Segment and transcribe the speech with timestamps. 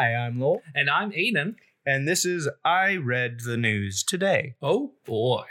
[0.00, 1.56] Hi, I'm Lowell, And I'm Aiden.
[1.84, 4.54] and this is I Read the News Today.
[4.62, 5.44] Oh boy.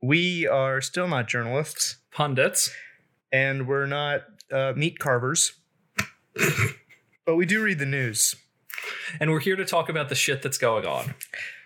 [0.00, 2.70] We are still not journalists, Pundits.
[3.30, 5.52] and we're not uh, meat carvers,
[7.26, 8.34] but we do read the news.
[9.20, 11.14] And we're here to talk about the shit that's going on.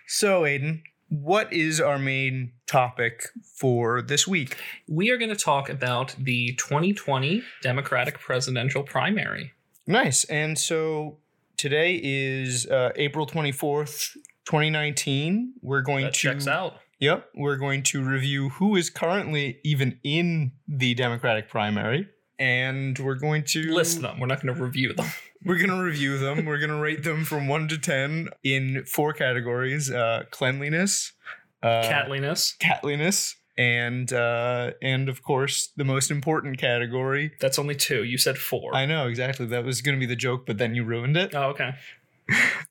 [0.05, 4.57] So, Aiden, what is our main topic for this week?
[4.89, 9.53] We are going to talk about the 2020 Democratic presidential primary.
[9.87, 10.25] Nice.
[10.25, 11.19] And so
[11.57, 14.13] today is uh, April 24th,
[14.45, 15.53] 2019.
[15.61, 16.75] We're going That to checks out.
[16.99, 22.07] Yep, we're going to review who is currently even in the Democratic primary,
[22.39, 24.19] and we're going to List them.
[24.19, 25.07] We're not going to review them.
[25.45, 26.45] We're going to review them.
[26.45, 31.13] we're going to rate them from one to ten in four categories: uh, cleanliness,
[31.61, 32.57] uh, Catliness.
[32.57, 37.31] catliness, and uh, and of course the most important category.
[37.39, 38.03] That's only two.
[38.03, 38.75] You said four.
[38.75, 41.33] I know exactly that was going to be the joke, but then you ruined it.
[41.35, 41.71] oh, okay.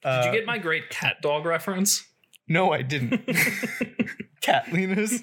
[0.04, 2.06] Uh, Did you get my great cat dog reference?
[2.48, 3.26] No, I didn't.
[4.42, 5.22] Catliness.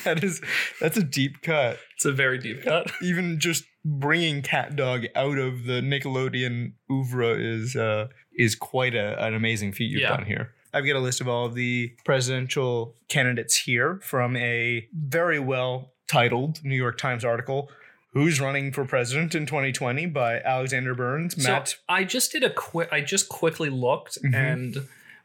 [0.04, 0.40] that is
[0.80, 1.78] that's a deep cut.
[1.96, 2.90] It's a very deep cut.
[3.02, 9.22] even just bringing Cat Dog out of the Nickelodeon oeuvre is uh, is quite a,
[9.22, 10.16] an amazing feat you've Yeah.
[10.16, 10.52] done here.
[10.76, 15.92] I've got a list of all of the presidential candidates here from a very well
[16.06, 17.70] titled New York Times article.
[18.12, 21.68] Who's running for president in 2020 by Alexander Burns, Matt.
[21.68, 22.88] So I just did a quick.
[22.90, 24.34] I just quickly looked, Mhm.
[24.34, 24.76] and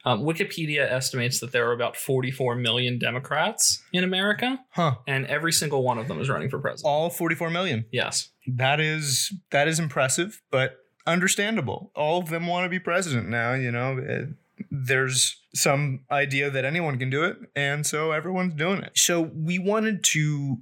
[0.04, 4.96] um, Wikipedia estimates that there are about 44 million Democrats in America, huh.
[5.06, 6.86] and every single one of them is running for president.
[6.90, 7.86] All 44 million.
[7.90, 8.28] Yes.
[8.46, 11.92] That is that is impressive, but understandable.
[11.94, 13.54] All of them want to be president now.
[13.54, 14.32] You know, Uh,
[14.70, 18.92] there's some idea that anyone can do it, and so everyone's doing it.
[18.94, 20.58] So we wanted to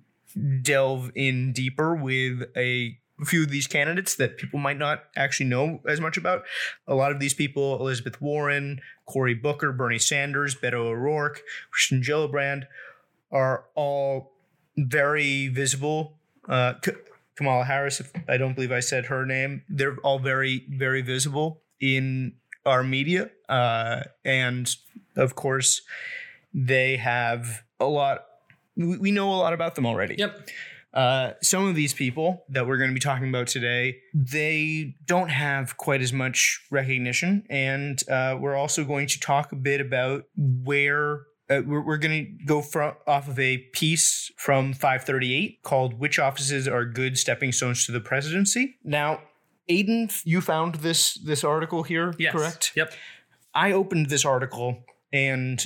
[0.63, 5.81] delve in deeper with a few of these candidates that people might not actually know
[5.87, 6.45] as much about.
[6.87, 12.65] A lot of these people: Elizabeth Warren, Cory Booker, Bernie Sanders, Beto O'Rourke, Kirsten Gillibrand,
[13.31, 14.33] are all
[14.77, 16.19] very visible.
[16.49, 16.75] Uh,
[17.37, 21.63] Kamala Harris, if I don't believe I said her name, they're all very, very visible
[21.81, 22.35] in
[22.67, 23.31] our media.
[23.49, 24.75] Uh, and
[25.17, 25.83] of course,
[26.53, 28.25] they have a lot,
[28.77, 30.17] we we know a lot about them already.
[30.19, 30.49] Yep.
[30.93, 35.29] Uh, some of these people that we're going to be talking about today, they don't
[35.29, 37.45] have quite as much recognition.
[37.49, 42.25] And uh, we're also going to talk a bit about where uh, we're, we're going
[42.25, 47.53] to go from off of a piece from 538 called "Which Offices Are Good Stepping
[47.53, 49.21] Stones to the Presidency." Now,
[49.71, 52.33] Aiden, you found this this article here, Yes.
[52.33, 52.73] correct?
[52.77, 52.93] Yep.
[53.55, 55.65] I opened this article and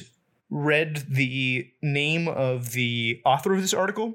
[0.50, 4.15] read the name of the author of this article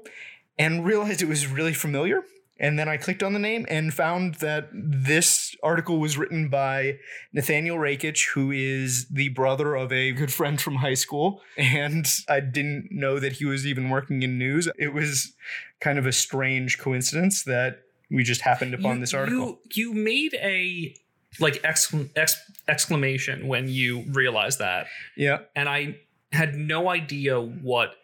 [0.58, 2.22] and realized it was really familiar.
[2.58, 6.98] And then I clicked on the name and found that this article was written by
[7.32, 11.40] Nathaniel Rakich, who is the brother of a good friend from high school.
[11.56, 14.68] And I didn't know that he was even working in news.
[14.78, 15.32] It was
[15.80, 17.80] kind of a strange coincidence that
[18.10, 19.60] we just happened upon You- this article.
[19.72, 20.94] You, you made a
[21.38, 25.38] like exclam- ex- exclamation when you realized that, yeah.
[25.54, 25.96] and I
[26.32, 27.94] had no idea what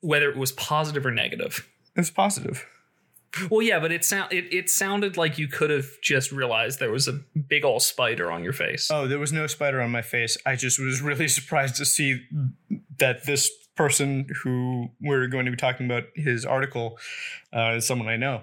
[0.00, 1.66] whether it was positive or negative.
[1.94, 2.66] It's positive.
[3.50, 6.90] Well, yeah, but it sound it, it sounded like you could have just realized there
[6.90, 7.12] was a
[7.48, 8.90] big old spider on your face.
[8.90, 10.36] Oh, there was no spider on my face.
[10.46, 12.22] I just was really surprised to see
[12.98, 16.98] that this person who we're going to be talking about his article
[17.54, 18.42] uh, is someone I know.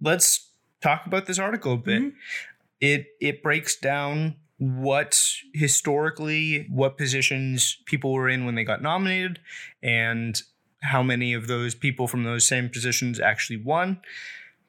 [0.00, 0.50] Let's
[0.84, 2.02] talk about this article a bit.
[2.02, 2.12] Mhm.
[2.80, 5.20] It it breaks down what
[5.52, 9.40] historically what positions people were in when they got nominated
[9.82, 10.40] and
[10.82, 14.00] how many of those people from those same positions actually won.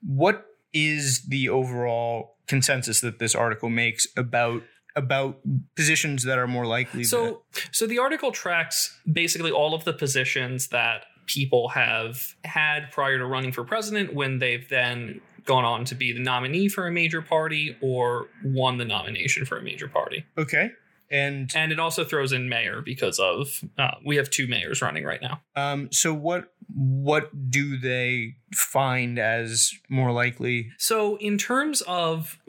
[0.01, 4.63] What is the overall consensus that this article makes about
[4.95, 5.41] about
[5.75, 9.91] positions that are more likely to So, so the article tracks basically all of the
[9.91, 15.85] positions that people have had prior to running for president when they've then gone on
[15.85, 19.87] to be the nominee for a major party or won the nomination for a major
[19.87, 20.25] party.
[20.37, 20.71] okay
[21.11, 25.03] and And it also throws in mayor because of uh, we have two mayors running
[25.05, 25.41] right now.
[25.55, 32.39] um so what what do they find as more likely So, in terms of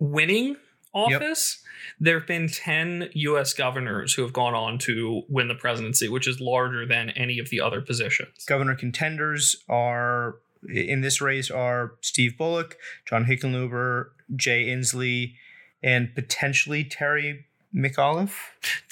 [0.00, 0.56] winning
[0.92, 1.62] office,
[2.00, 6.26] there have been 10 US governors who have gone on to win the presidency, which
[6.26, 8.44] is larger than any of the other positions.
[8.46, 10.36] governor contenders are
[10.68, 12.76] in this race are Steve Bullock,
[13.08, 14.06] John Hickenlooper,
[14.36, 15.34] Jay Inslee,
[15.82, 18.36] and potentially Terry McAuliffe.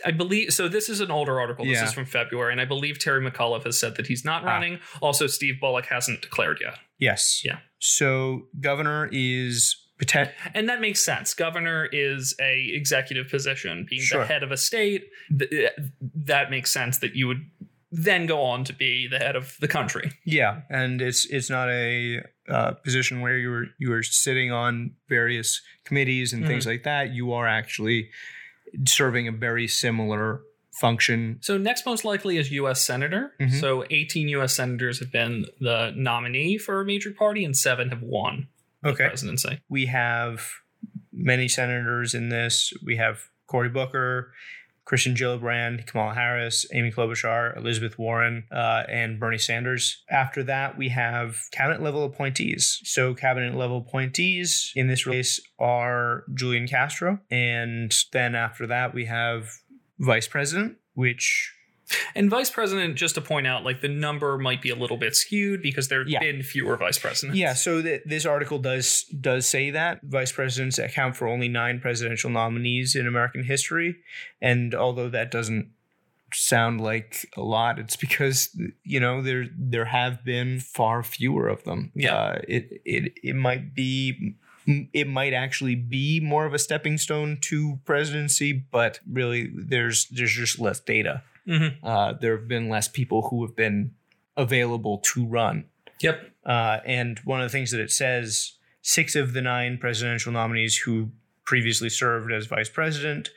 [0.05, 0.67] I believe so.
[0.69, 1.65] This is an older article.
[1.65, 1.85] This Yeah.
[1.85, 4.47] is from February, and I believe Terry McAuliffe has said that he's not Ah.
[4.47, 4.81] running.
[5.03, 6.79] Also, Steve Bullock hasn't declared yet.
[6.99, 7.43] Yes.
[7.45, 7.59] Yeah.
[7.79, 11.35] So governor is poten- And that makes sense.
[11.35, 14.21] Governor is a executive position, being Sure.
[14.23, 15.09] the head of a state.
[15.39, 15.71] th-
[16.15, 17.45] that makes sense that you would
[17.93, 20.13] then go on to be the head of the country.
[20.25, 26.33] Yeah, and it's it's not a uh, position where you're you're sitting on various committees
[26.33, 27.13] and things like that.
[27.13, 28.11] You are actually
[28.87, 30.43] serving a very similar
[30.81, 31.39] function.
[31.43, 32.87] So next most likely is U.S.
[32.87, 33.33] senator.
[33.41, 33.61] Mhm.
[33.61, 34.55] So 18 U.S.
[34.55, 38.47] senators have been the nominee for a major party, and seven have won
[38.83, 39.61] the Okay, presidency.
[39.69, 40.49] we have
[41.13, 42.73] many senators in this.
[42.85, 44.33] We have Cory Booker,
[44.91, 50.03] Kirsten Gillibrand, Kamala Harris, Amy Klobuchar, Elizabeth Warren, uh, and Bernie Sanders.
[50.11, 52.81] After that, we have cabinet level appointees.
[52.83, 57.21] So, cabinet level appointees in this race are Julian Castro.
[57.31, 59.49] And then after that, we have
[60.01, 61.55] vice president, which
[62.15, 65.17] And vice president, just to point out, like the number might be a little bit
[65.17, 66.21] skewed because there have Yeah.
[66.21, 67.39] been fewer vice presidents.
[67.39, 71.81] Yeah, so th- this article does does say that vice presidents account for only nine
[71.81, 73.97] presidential nominees in American history,
[74.41, 75.71] and although that doesn't
[76.33, 81.65] sound like a lot, it's because you know there there have been far fewer of
[81.65, 81.91] them.
[81.95, 82.15] Yeah.
[82.15, 84.35] uh, it it it might be.
[84.93, 90.33] It might actually be more of a stepping stone to presidency, but really, there's there's
[90.35, 91.23] just less data.
[91.49, 91.77] Mhm.
[91.83, 93.93] Uh, there have been less people who have been
[94.37, 95.65] available to run.
[96.01, 96.31] Yep.
[96.45, 98.53] Uh, and one of the things that it says
[98.83, 101.11] six of the nine presidential nominees who
[101.45, 103.29] previously served as vice president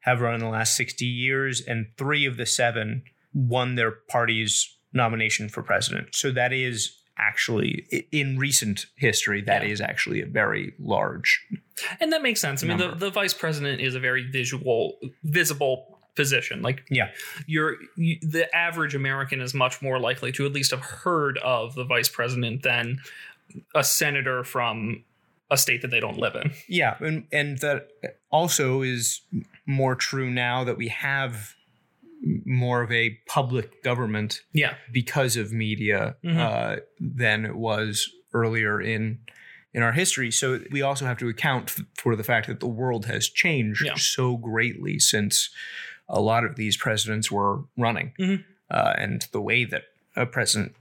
[0.00, 3.02] have run in the last 60 years, and three of the seven
[3.32, 6.14] won their party's nomination for president.
[6.14, 9.86] So that is actually, in recent history, that is Yeah.
[9.86, 11.46] actually a very large.
[12.00, 12.62] And that makes sense.
[12.64, 15.89] I mean, the, the vice president is a very visual, visible
[16.20, 16.62] position.
[16.62, 17.08] Like, Yeah.
[17.46, 21.74] you're you, the average American is much more likely to at least have heard of
[21.74, 22.98] the vice president than
[23.74, 25.04] a senator from
[25.50, 26.52] a state that they don't live in.
[26.68, 27.88] Yeah, and and that
[28.30, 29.22] also is
[29.66, 31.54] more true now that we have
[32.44, 34.74] more of a public government Yeah.
[34.92, 36.36] because of media Mhm.
[36.38, 39.18] uh, than it was earlier in
[39.72, 40.30] in our history.
[40.32, 43.94] So we also have to account for the fact that the world has changed Yeah.
[43.96, 45.48] so greatly since
[46.10, 48.44] a lot of these presidents were running, Mhm.
[48.70, 49.84] uh, and the way that
[50.16, 50.74] a president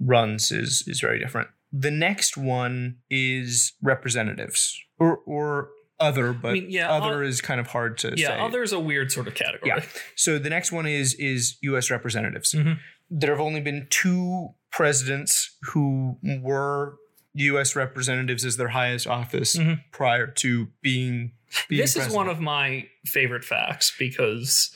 [0.00, 1.48] runs is is very different.
[1.72, 5.70] The next one is representatives or or
[6.00, 8.22] other, but mean, yeah, other o- is kind of hard to say.
[8.22, 8.50] Yeah.
[8.50, 8.58] say.
[8.60, 9.68] is a weird sort of category.
[9.76, 9.84] Yeah.
[10.16, 11.90] So the next one is is U.S.
[11.90, 12.52] representatives.
[12.52, 12.78] Mhm.
[13.10, 16.96] There have only been two presidents who were
[17.34, 17.76] U.S.
[17.76, 19.82] representatives as their highest office Mhm.
[19.92, 21.32] prior to being.
[21.68, 24.74] This is one of my favorite facts because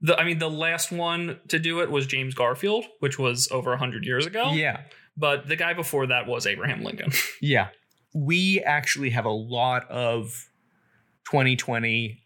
[0.00, 3.70] the I mean the last one to do it was James Garfield, which was over
[3.70, 4.52] 100 years ago.
[4.52, 4.82] Yeah,
[5.16, 7.10] But the guy before that was Abraham Lincoln.
[7.40, 7.68] yeah.
[8.14, 10.48] We actually have a lot of
[11.26, 12.22] 2020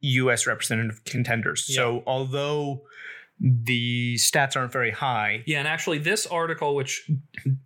[0.00, 0.46] U.S.
[0.46, 1.74] representative contenders.
[1.74, 2.82] So although
[3.40, 7.10] the stats aren't very high, yeah, and actually this article which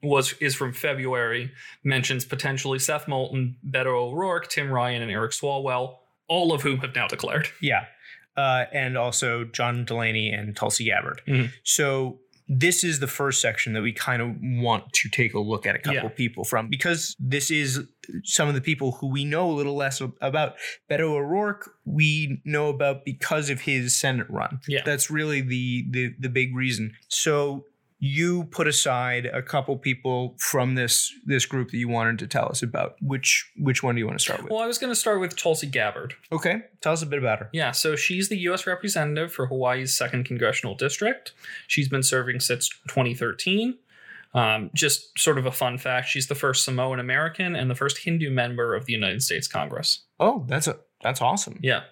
[0.03, 1.51] was is from February
[1.85, 5.97] mentions potentially Seth Moulton, Beto O'Rourke, Tim Ryan and Eric Swalwell,
[6.29, 7.49] all of whom have now declared.
[7.61, 7.85] Yeah.
[8.37, 11.21] Uh, and also John Delaney and Tulsi Gabbard.
[11.27, 11.51] Mhm.
[11.65, 15.67] So this is the first section that we kind of want to take a look
[15.67, 16.09] at a couple Yeah.
[16.09, 17.81] people from because this is
[18.25, 20.55] some of the people who we know a little less about.
[20.91, 24.61] Beto O'Rourke, we know about because of his Senate run.
[24.67, 24.81] Yeah.
[24.85, 26.95] That's really the the the big reason.
[27.09, 27.67] So
[28.01, 32.49] you put aside a couple people from this this group that you wanted to tell
[32.49, 32.95] us about.
[33.01, 34.53] Which which one do you want to start with?
[34.53, 36.15] Well, I was going to start with Tulsi Gabbard.
[36.31, 37.51] Okay, tell us a bit about her.
[37.53, 38.67] Yeah, so she's the U.S.
[38.67, 41.33] representative for Hawaii's second congressional district.
[41.67, 43.77] She's been serving since 2013.
[44.35, 47.99] Um, just sort of a fun fact: she's the first Samoan American and the first
[47.99, 50.05] Hindu member of the United States Congress.
[50.21, 51.59] Oh, that's a that's awesome.
[51.63, 51.83] Yeah.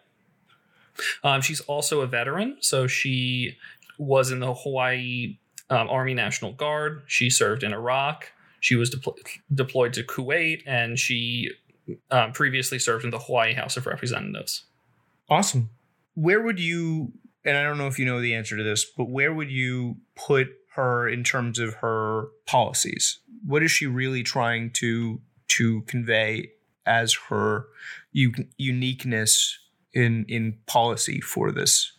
[1.25, 3.57] Um, she's also a veteran, so she
[3.99, 5.39] was in the Hawaii
[5.71, 7.03] um, Army National Guard.
[7.07, 8.33] She served in Iraq.
[8.61, 9.17] She was deplo-
[9.53, 11.51] deployed to Kuwait, and she
[12.11, 14.65] um, previously served in the Hawaii House of Representatives.
[15.29, 15.71] Awesome.
[16.15, 17.13] Where would you,
[17.45, 19.97] and I don't know if you know the answer to this, but where would you
[20.15, 23.19] put her in terms of her policies?
[23.47, 26.51] What is she really trying to to convey
[26.85, 27.67] as her
[28.13, 29.59] u- uniqueness
[29.93, 31.93] in in policy for this?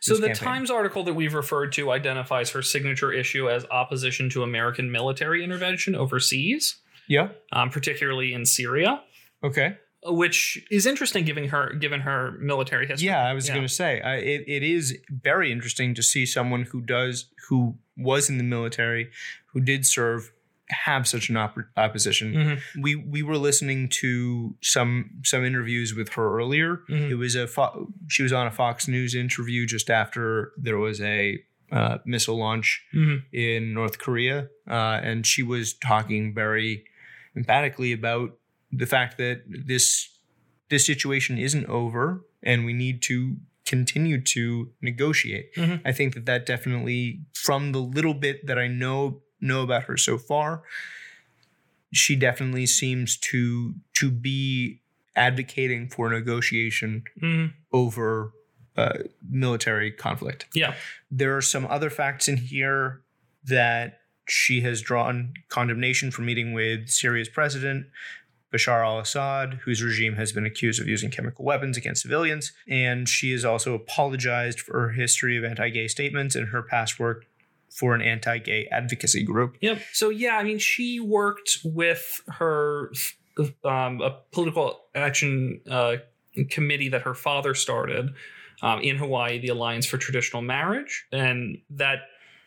[0.00, 0.34] So the campaign?
[0.34, 5.44] Times article that we've referred to identifies her signature issue as opposition to American military
[5.44, 6.76] intervention overseas,
[7.08, 7.28] Yeah.
[7.52, 9.02] um, particularly in Syria,
[9.44, 9.76] Okay.
[10.04, 13.06] which is interesting given her given her military history.
[13.08, 13.54] Yeah, I was Yeah.
[13.54, 17.76] going to say I, it, it is very interesting to see someone who does who
[17.96, 19.10] was in the military,
[19.52, 20.32] who did serve,
[20.70, 22.32] have such an op- opposition.
[22.34, 22.60] Mhm.
[22.80, 26.82] We we were listening to some some interviews with her earlier.
[26.88, 27.10] Mhm.
[27.10, 31.00] It was a fo- she was on a Fox News interview just after there was
[31.00, 31.38] a
[31.72, 33.22] uh, missile launch Mhm.
[33.32, 36.84] in North Korea, uh, and she was talking very
[37.36, 38.36] emphatically about
[38.72, 40.08] the fact that this
[40.68, 43.36] this situation isn't over, and we need to
[43.66, 45.54] continue to negotiate.
[45.56, 45.80] Mhm.
[45.84, 49.96] I think that that definitely, from the little bit that I know know about her
[49.96, 50.62] so far,
[51.92, 54.80] she definitely seems to to be
[55.16, 57.52] advocating for negotiation Mhm.
[57.72, 58.32] over
[58.76, 60.46] uh, military conflict.
[60.54, 60.74] Yeah.
[61.10, 63.02] There are some other facts in here
[63.44, 67.88] that she has drawn condemnation for meeting with Syria's president,
[68.54, 72.52] Bashar al Assad, whose regime has been accused of using chemical weapons against civilians.
[72.68, 76.98] And she has also apologized for her history of anti gay statements and her past
[77.00, 77.26] work
[77.70, 79.56] for an anti gay advocacy group.
[79.60, 79.80] Yep.
[79.92, 82.92] So yeah, I mean, she worked with her
[83.64, 85.96] um, a political action uh,
[86.50, 88.10] committee that her father started
[88.62, 92.00] um, in Hawaii, the Alliance for Traditional Marriage, and that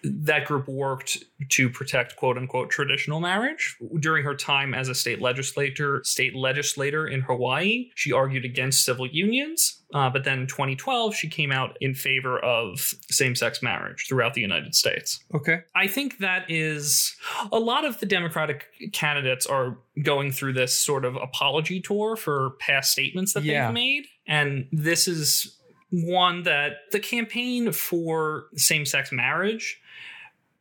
[0.03, 5.22] that group worked to protect quote unquote traditional marriage during her time as a state
[5.22, 11.15] legislator state legislator in hawaii she argued against civil unions uh, but then in 2012
[11.15, 15.62] she came out in favor of same-sex marriage throughout the united states Okay.
[15.75, 17.15] I think that is
[17.51, 22.51] a lot of the Democratic candidates are going through this sort of apology tour for
[22.60, 23.65] past statements that Yeah.
[23.67, 24.05] they've made.
[24.27, 25.57] And this is
[25.91, 29.79] one that the campaign for same sex marriage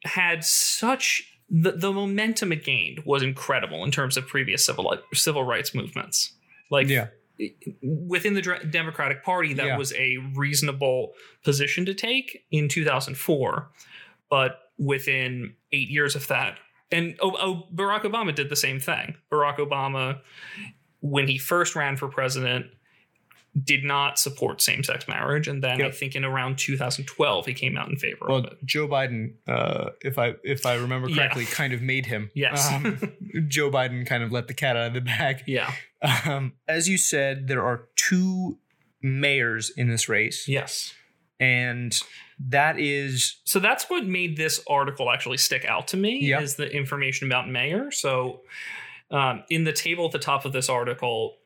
[0.04, 1.28] had such.
[1.54, 6.32] The, the momentum it gained was incredible in terms of previous civil civil rights movements.
[6.70, 7.08] Like Yeah.
[7.82, 8.40] within the
[8.70, 9.76] Democratic Party, that Yeah.
[9.76, 11.12] was a reasonable
[11.44, 13.70] position to take in 2004.
[14.30, 16.58] But within eight years of that,
[16.90, 19.16] and oh, oh, Barack Obama did the same thing.
[19.30, 20.20] Barack Obama,
[21.00, 22.66] when he first ran for president,
[23.62, 25.46] did not support same sex marriage.
[25.46, 28.58] And then I think in around 2012, he came out in favor of it.
[28.64, 31.16] Joe Biden, uh, if I if I remember Yeah.
[31.16, 32.30] correctly, kind of made him.
[32.34, 32.72] Yes.
[32.72, 32.98] Um,
[33.48, 35.42] Joe Biden kind of let the cat out of the bag.
[35.46, 35.70] Yeah.
[36.24, 38.58] Um, as you said, there are two
[39.02, 40.94] mayors in this race, Yes.
[41.38, 42.00] and
[42.38, 46.40] that is So that's what made this article actually stick out to me Yeah.
[46.40, 47.90] is the information about mayor.
[47.90, 48.42] So
[49.10, 51.36] um, in the table at the top of this article,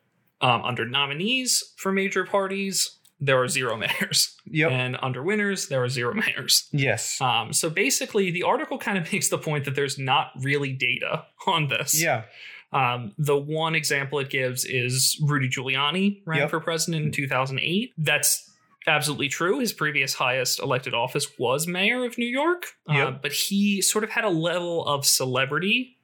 [0.41, 5.83] um, under nominees for major parties, there are zero mayors, yep, and under winners, there
[5.83, 6.69] are zero mayors.
[6.73, 10.73] yes, Um, so basically, the article kind of makes the point that there's not really
[10.73, 12.01] data on this.
[12.01, 12.25] yeah,
[12.73, 16.51] Um, the one example it gives is Rudy Giuliani ran Yep.
[16.51, 17.95] for president in 2008.
[17.97, 18.43] That's
[18.87, 19.59] absolutely true.
[19.61, 24.11] His previous highest elected office was mayor of New York, uh, but he sort of
[24.11, 25.97] had a level of celebrity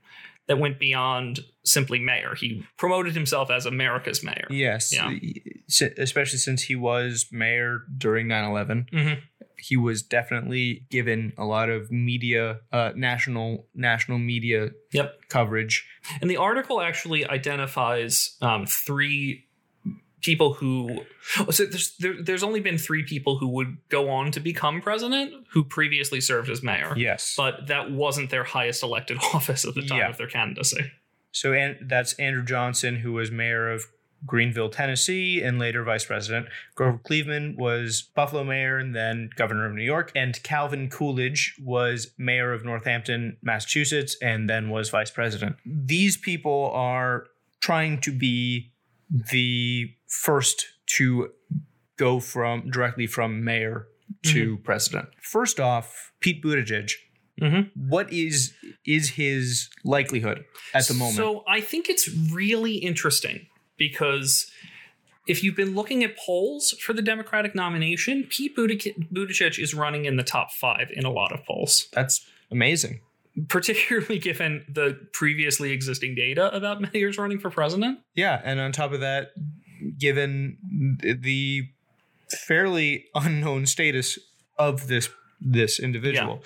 [0.48, 2.34] that went beyond simply mayor.
[2.34, 4.46] He promoted himself as America's mayor.
[4.50, 4.92] yes.
[4.92, 5.12] Yeah.
[5.98, 8.88] Especially since he was mayor during 9-11.
[8.90, 9.22] Mhm.
[9.56, 15.28] he was definitely given a lot of media, uh, national national media Yep.
[15.28, 15.86] coverage.
[16.20, 19.46] And the article actually identifies um, three
[20.20, 21.04] people who.
[21.38, 24.80] oh, So there's there, there's only been three people who would go on to become
[24.80, 26.94] president who previously served as mayor.
[26.96, 27.34] Yes.
[27.36, 30.10] But that wasn't their highest elected office at the time Yeah.
[30.10, 30.90] of their candidacy.
[31.32, 33.86] So and that's Andrew Johnson, who was mayor of
[34.24, 36.46] Greenville, Tennessee, and later vice president.
[36.74, 40.12] Grover Cleveland was Buffalo mayor and then governor of New York.
[40.14, 45.56] And Calvin Coolidge was mayor of Northampton, Massachusetts, and then was vice president.
[45.66, 47.26] These people are
[47.60, 48.72] trying to be
[49.30, 51.30] the first to
[51.96, 53.88] go from directly from mayor
[54.24, 54.62] to mm-hmm.
[54.62, 55.08] president.
[55.20, 56.92] First off, Pete Buttigieg.
[57.40, 57.70] Mhm.
[57.74, 58.52] What is
[58.86, 61.16] is his likelihood at the moment?
[61.16, 63.46] So I think it's really interesting
[63.78, 64.50] because
[65.26, 70.04] if you've been looking at polls for the Democratic nomination, Pete Buttig- Buttigieg is running
[70.04, 71.88] in the top five in a lot of polls.
[71.92, 73.00] That's amazing.
[73.48, 78.00] particularly given the previously existing data about mayors running for president.
[78.14, 79.28] Yeah, and on top of that,
[79.98, 80.58] given
[81.02, 81.68] the
[82.46, 84.18] fairly unknown status
[84.58, 85.08] of this
[85.44, 86.42] this individual,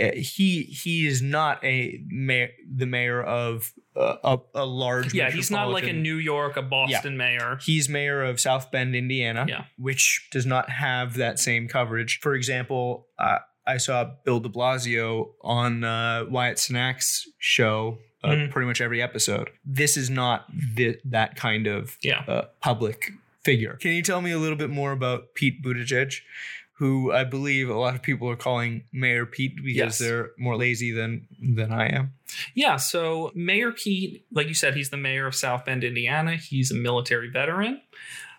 [0.00, 5.14] uh, he he is not a mayor, the mayor of uh, a, a large.
[5.14, 7.58] Yeah, he's not like a New York, a Boston mayor.
[7.62, 9.64] He's mayor of South Bend, Indiana, Yeah.
[9.78, 12.20] which does not have that same coverage.
[12.20, 18.50] For example, uh, I saw Bill de Blasio on uh, Wyatt Snack's show uh, Mhm.
[18.50, 19.50] pretty much every episode.
[19.64, 20.46] This is not
[21.04, 22.20] that kind of Yeah.
[22.28, 23.10] uh, public
[23.44, 23.74] figure.
[23.80, 26.20] Can you tell me a little bit more about Pete Buttigieg?
[26.78, 29.98] Who I believe a lot of people are calling Mayor Pete because Yes.
[29.98, 32.12] they're more lazy than than I am.
[32.54, 36.36] Yeah, so Mayor Pete, like you said, he's the mayor of South Bend, Indiana.
[36.36, 37.80] He's a military veteran.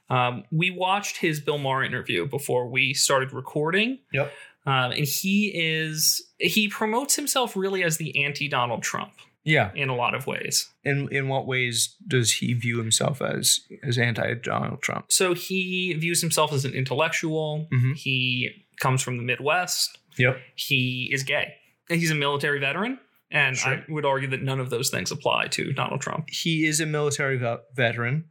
[0.10, 4.00] Um, we watched his Bill Maher interview before we started recording.
[4.13, 4.32] Yep.
[4.65, 9.13] Um, and he is he promotes himself really as the anti Donald Trump
[9.48, 9.72] Yeah.
[9.74, 10.70] in a lot of ways.
[10.84, 15.06] In in what ways does he view himself as as anti Donald Trump?
[15.10, 17.68] So he views himself as an intellectual.
[17.74, 17.96] Mhm.
[17.96, 19.98] He comes from the Midwest.
[20.18, 20.38] Yep.
[20.56, 21.54] He is gay.
[21.89, 23.00] He's a military veteran.
[23.29, 23.74] And Sure.
[23.74, 26.29] I would argue that none of those things apply to Donald Trump.
[26.29, 28.24] He is a military ve- veteran.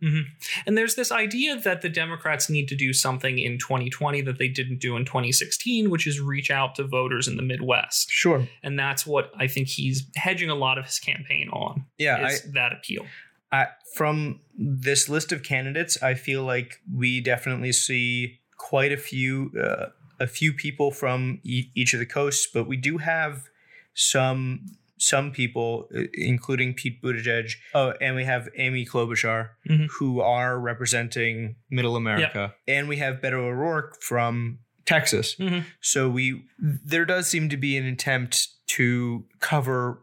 [0.67, 4.49] And there's this idea that the Democrats need to do something in 2020 that they
[4.49, 8.11] didn't do in 2016, which is reach out to voters in the Midwest.
[8.11, 8.49] Sure.
[8.63, 11.85] And that's what I think he's hedging a lot of his campaign on.
[11.99, 12.17] Yeah.
[12.27, 13.05] I, that appeal.
[13.53, 19.53] I, from this list of candidates, I feel like we definitely see quite a few
[19.63, 19.87] uh,
[20.19, 23.51] a few people from e- each of the coasts, but we do have
[23.95, 24.67] some
[24.99, 27.53] some people, uh, including Pete Buttigieg.
[27.75, 29.89] Oh, and we have Amy Klobuchar, Mhm.
[29.99, 35.37] who are representing Middle America, and we have Beto O'Rourke from Texas.
[35.37, 35.65] Mhm.
[35.81, 40.01] So we there does seem to be an attempt to cover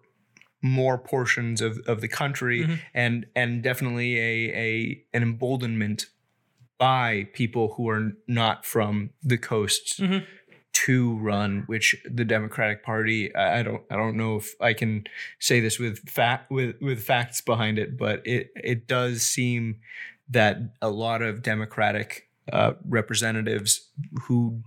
[0.62, 2.79] more portions of, of the country Mhm.
[2.93, 6.05] and and definitely a, a an emboldenment
[6.77, 10.25] by people who are not from the coasts Mhm.
[10.73, 15.03] To run which the Democratic Party I don't I don't know if I can
[15.39, 19.79] say this with fact with with facts behind it but it it does seem
[20.29, 23.89] that a lot of Democratic uh, representatives
[24.23, 24.61] who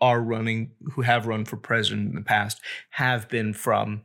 [0.00, 2.60] are running who have run for president in the past
[2.90, 4.02] have been from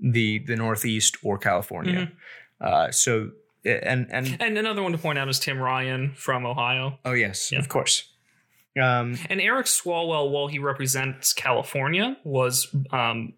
[0.00, 2.10] the the Northeast or California.
[2.60, 3.30] Uh, so
[3.64, 6.98] and and And another one to point out is Tim Ryan from Ohio.
[7.04, 7.58] oh yes, Yeah.
[7.60, 8.08] of course.
[8.80, 13.34] Um, And Eric Swalwell, while he represents California, was um,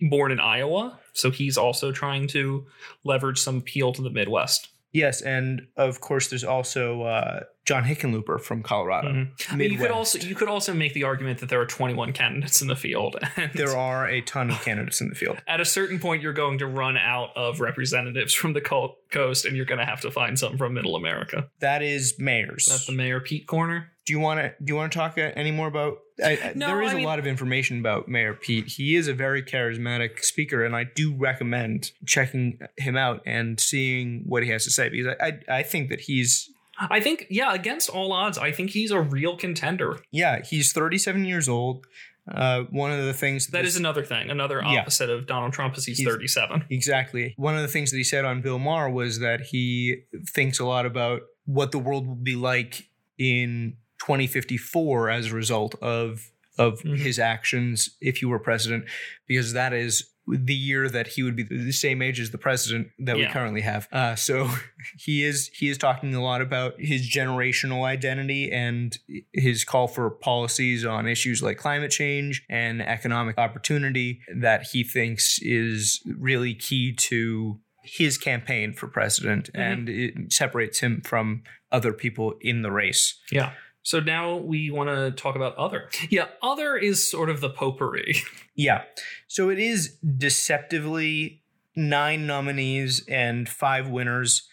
[0.00, 0.98] born in Iowa.
[1.12, 2.66] So he's also trying to
[3.04, 4.68] leverage some appeal to the Midwest.
[4.92, 9.08] yes, and of course there's also uh, John Hickenlooper from Colorado.
[9.12, 9.52] Mhm.
[9.52, 12.12] I mean, you could also you could also make the argument that there are 21
[12.12, 13.16] candidates in the field.
[13.36, 15.38] And There are a ton of candidates in the field.
[15.48, 19.56] at a certain point, you're going to run out of representatives from the coast, and
[19.56, 21.48] you're going to have to find some from Middle America.
[21.60, 22.66] That is mayors.
[22.70, 23.90] That's the Mayor Pete corner.
[24.06, 26.66] Do you want to do you want to talk uh, any more about I, No,
[26.68, 29.42] there is I a mean- lot of information about mayor pete he is a very
[29.42, 34.70] charismatic speaker and i do recommend checking him out and seeing what he has to
[34.70, 38.50] say because i i, I think that he's I think, yeah, against all odds, I
[38.50, 40.00] think he's a real contender.
[40.10, 41.86] yeah he's 37 years old
[42.32, 44.28] uh one of the things That this- is another thing.
[44.28, 44.80] Another Yeah.
[44.80, 46.64] opposite of Donald Trump is he's, He's- 37.
[46.70, 47.34] Exactly.
[47.36, 50.02] One of the things that he said on Bill Maher was that he
[50.34, 52.88] thinks a lot about what the world will be like
[53.18, 56.98] in 2054 as a result of of Mhm.
[56.98, 58.84] his actions if he were president,
[59.26, 62.88] because that is the year that he would be the same age as the president
[62.98, 63.88] that we currently have.
[63.92, 64.48] Uh, so
[64.98, 68.96] he is he is talking a lot about his generational identity and
[69.32, 75.40] his call for policies on issues like climate change and economic opportunity that he thinks
[75.42, 79.60] is really key to his campaign for president Mhm.
[79.60, 83.20] and it separates him from other people in the race.
[83.32, 83.52] Yeah.
[83.84, 85.90] So now we want to talk about other.
[86.10, 88.16] Yeah, other is sort of the potpourri.
[88.56, 88.82] Yeah.
[89.26, 91.42] So it is deceptively
[91.74, 94.48] nine nominees and five winners.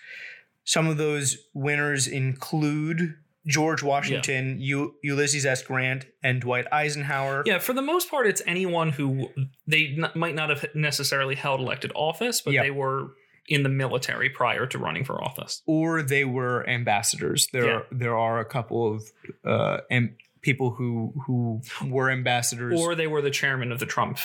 [0.63, 3.13] Some of those winners include
[3.45, 5.61] George Washington, U- Ulysses S.
[5.61, 7.43] Grant, and Dwight Eisenhower.
[7.45, 9.29] yeah, for the most part, it's anyone who
[9.67, 12.63] they n- might not have necessarily held elected office, but Yeah.
[12.63, 13.09] they were
[13.47, 15.61] in the military prior to running for office.
[15.65, 17.47] Or they were ambassadors.
[17.51, 17.71] There, Yeah.
[17.73, 19.03] are, there are a couple of
[19.45, 22.79] uh, am- people who who were ambassadors.
[22.79, 24.17] Or they were the chairman of the Trump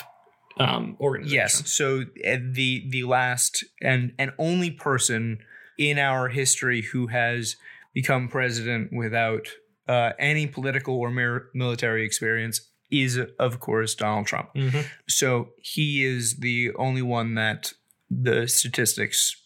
[0.58, 1.34] um, organization.
[1.36, 1.70] Yes.
[1.70, 5.38] So uh, the the last and and only person
[5.78, 7.56] in our history who has
[7.92, 9.48] become president without
[9.88, 14.48] uh, any political or mir- military experience is, of course, Donald Trump.
[14.54, 14.84] Mhm.
[15.08, 17.72] So he is the only one that
[18.10, 19.36] the statistics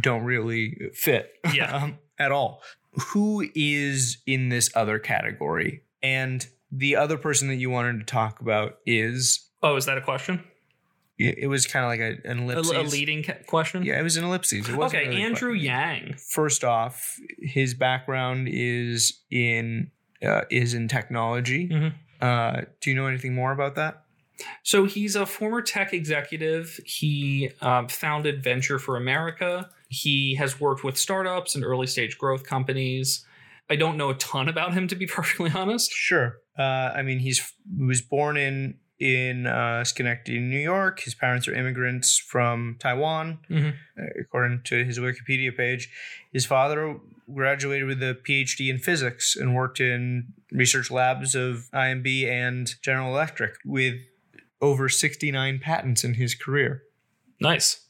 [0.00, 1.74] don't really fit Yeah.
[1.84, 2.62] um, at all.
[3.12, 5.82] Who is in this other category?
[6.02, 10.00] And the other person that you wanted to talk about is Oh, is that a
[10.02, 10.42] question?
[11.22, 12.70] it was kind of like a, an ellipses.
[12.72, 13.82] a leading ca- question?
[13.84, 14.66] Yeah, it was an ellipses.
[14.70, 15.64] Okay, really Andrew question.
[15.66, 16.14] Yang.
[16.30, 19.90] First off, his background is in
[20.22, 21.68] uh, is in technology.
[21.68, 21.92] Mhm.
[22.22, 24.04] Uh, do you know anything more about that?
[24.62, 26.80] So he's a former tech executive.
[26.84, 29.68] He um, founded Venture for America.
[29.88, 33.24] He has worked with startups and early stage growth companies.
[33.68, 35.92] I don't know a ton about him, to be perfectly honest.
[35.92, 36.38] Sure.
[36.58, 36.62] Uh,
[36.94, 41.00] I mean, he's he was born in in uh, Schenectady, New York.
[41.00, 43.72] His parents are immigrants from Taiwan, Mhm.
[43.98, 45.88] uh, according to his Wikipedia page.
[46.34, 46.98] His father
[47.32, 53.08] graduated with a PhD in physics and worked in research labs of IMB and General
[53.14, 53.94] Electric with
[54.60, 56.82] over 69 patents in his career.
[57.40, 57.86] Nice.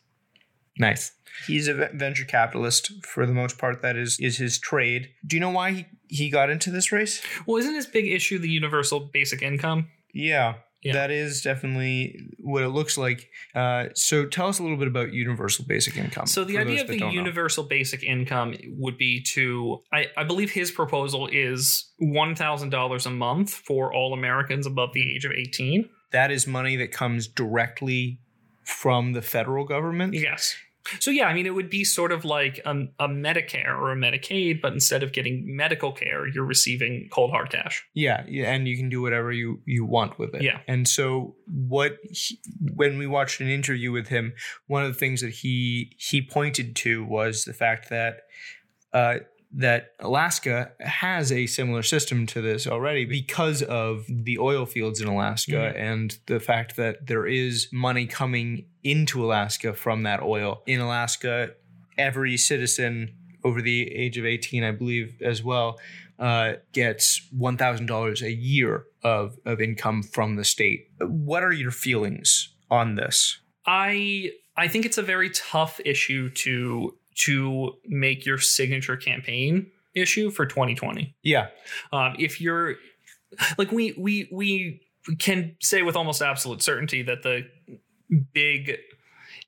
[0.79, 1.13] Nice.
[1.47, 3.83] He's a venture capitalist for the most part.
[3.83, 5.09] That is is his trade.
[5.27, 7.23] Do you know why he, he got into this race?
[7.47, 9.89] Well, isn't his big issue the universal basic income?
[10.13, 10.95] Yeah, Yeah.
[10.95, 13.29] that is definitely what it looks like.
[13.55, 16.27] Uh, so tell us a little bit about universal basic income.
[16.27, 17.15] So the idea of the don't know.
[17.15, 23.07] universal basic income would be to I, I believe his proposal is one thousand dollars
[23.07, 25.89] a month for all Americans above the age of eighteen.
[26.13, 28.21] That is money that comes directly
[28.65, 30.15] from the federal government.
[30.15, 30.57] Yes.
[30.99, 33.97] So yeah, I mean it would be sort of like a, a Medicare or a
[33.97, 37.87] Medicaid, but instead of getting medical care, you're receiving cold hard cash.
[37.95, 40.43] Yeah, yeah, and you can do whatever you you want with it.
[40.43, 40.61] Yeah.
[40.67, 42.41] And so what he,
[42.75, 44.33] when we watched an interview with him,
[44.67, 48.23] one of the things that he he pointed to was the fact that
[48.93, 49.17] uh
[49.53, 55.09] that Alaska has a similar system to this already because of the oil fields in
[55.09, 55.77] Alaska Mhm.
[55.77, 60.63] and the fact that there is money coming into Alaska from that oil.
[60.67, 61.55] In Alaska,
[61.99, 65.81] every citizen over the age of 18, I believe, as well,
[66.19, 70.89] uh, gets one thousand dollars a year of of income from the state.
[71.01, 73.41] What are your feelings on this?
[73.67, 80.31] I I think it's a very tough issue to to make your signature campaign issue
[80.31, 81.15] for 2020.
[81.23, 81.49] Yeah,
[81.93, 82.77] Um, if you're
[83.59, 84.81] like we we we
[85.19, 87.47] can say with almost absolute certainty that the
[88.33, 88.77] big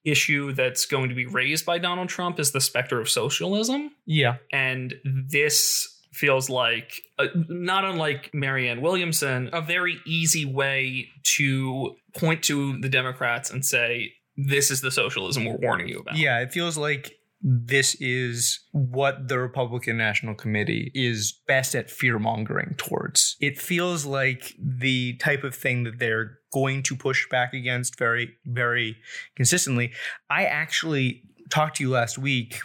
[0.05, 4.37] issue that's going to be raised by Donald Trump is the specter of socialism, yeah,
[4.53, 12.43] and this feels like uh, not unlike Marianne Williamson, a very easy way to point
[12.45, 16.17] to the Democrats and say this is the socialism we're warning you about.
[16.17, 16.41] yeah.
[16.41, 22.75] It feels like this is what the Republican National Committee is best at fear mongering
[22.77, 23.37] towards.
[23.41, 28.35] It feels like the type of thing that they're going to push back against very,
[28.47, 28.97] very
[29.35, 29.93] consistently.
[30.31, 32.61] I actually talked to you last week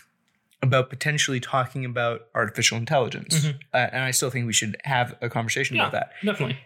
[0.61, 3.45] about potentially talking about artificial intelligence.
[3.45, 3.55] Mhm.
[3.73, 5.83] Uh, and I still think we should have a conversation Yeah.
[5.87, 6.11] about that.
[6.23, 6.57] Definitely.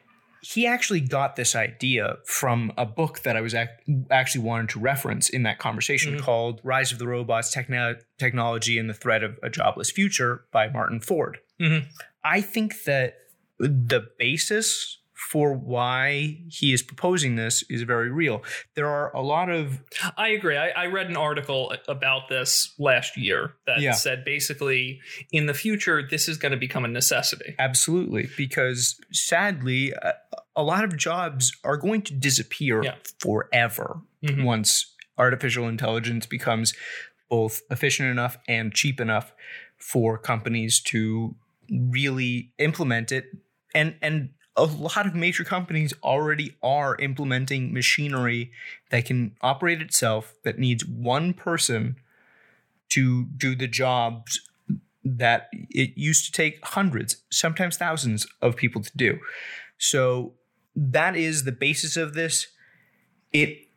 [0.42, 3.70] He actually got this idea from a book that I was ac-
[4.10, 6.22] actually wanted to reference in that conversation Mhm.
[6.22, 10.68] called Rise of the Robots Techno- Technology and the Threat of a Jobless Future by
[10.68, 11.40] Martin Ford.
[11.60, 11.86] Mhm.
[12.24, 13.18] I think that
[13.60, 14.98] the basis
[15.30, 18.44] for why he is proposing this is very real.
[18.76, 19.82] There are a lot of
[20.18, 20.58] I agree.
[20.58, 23.92] I, I read an article about this last year that Yeah.
[23.94, 25.00] said basically
[25.32, 27.56] in the future, this is going to become a necessity.
[27.60, 30.14] Absolutely, because sadly, a,
[30.56, 32.96] a lot of jobs are going to disappear Yeah.
[33.20, 34.44] forever Mhm.
[34.44, 36.74] once artificial intelligence becomes
[37.30, 39.34] both efficient enough and cheap enough
[39.78, 41.36] for companies to
[41.70, 43.26] really implement it.
[43.74, 48.52] And and a lot of major companies already are implementing machinery
[48.90, 51.96] that can operate itself that needs one person
[52.90, 54.42] to do the jobs
[55.04, 59.20] that it used to take hundreds, sometimes thousands of people to do.
[59.78, 60.34] So
[60.76, 62.48] that is the basis of this.
[63.32, 63.68] It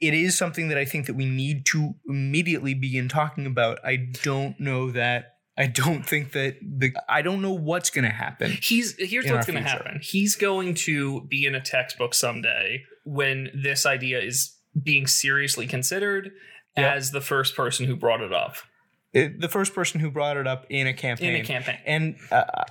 [0.00, 3.78] it is something that I think that we need to immediately begin talking about.
[3.84, 8.10] I don't know that I don't think that the I don't know what's going to
[8.10, 8.50] happen.
[8.60, 10.00] He's here's what's going to happen.
[10.02, 16.32] He's going to be in a textbook someday when this idea is being seriously considered
[16.76, 16.96] Yep.
[16.96, 18.56] as the first person who brought it up
[19.12, 21.34] It- the first person who brought it up in a campaign.
[21.34, 21.78] in a campaign.
[21.84, 22.64] and uh,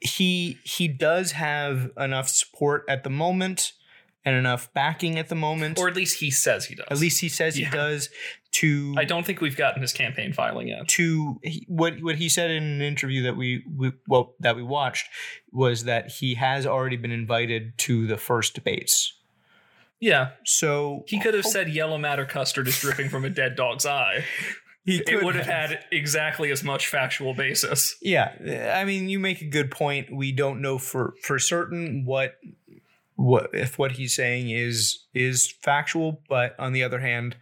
[0.00, 3.72] he he does have enough support at the moment
[4.26, 5.78] and enough backing at the moment.
[5.78, 6.86] Or at least he says he does.
[6.90, 7.70] at least he says Yeah.
[7.70, 8.10] he does
[8.60, 10.88] to I don't think we've gotten his campaign filing yet.
[10.88, 14.62] to he, what what he said in an interview that we, we well that we
[14.62, 15.08] watched
[15.52, 19.12] was that he has already been invited to the first debates.
[19.98, 23.86] Yeah, So he could have said yellow matter custard is dripping from a dead dog's
[23.86, 24.24] eye.
[24.84, 27.96] he It would have had exactly as much factual basis.
[28.02, 30.14] Yeah, I mean, you make a good point.
[30.14, 32.36] We don't know for for certain what
[33.16, 37.36] what if what he's saying is is factual, but on the other hand,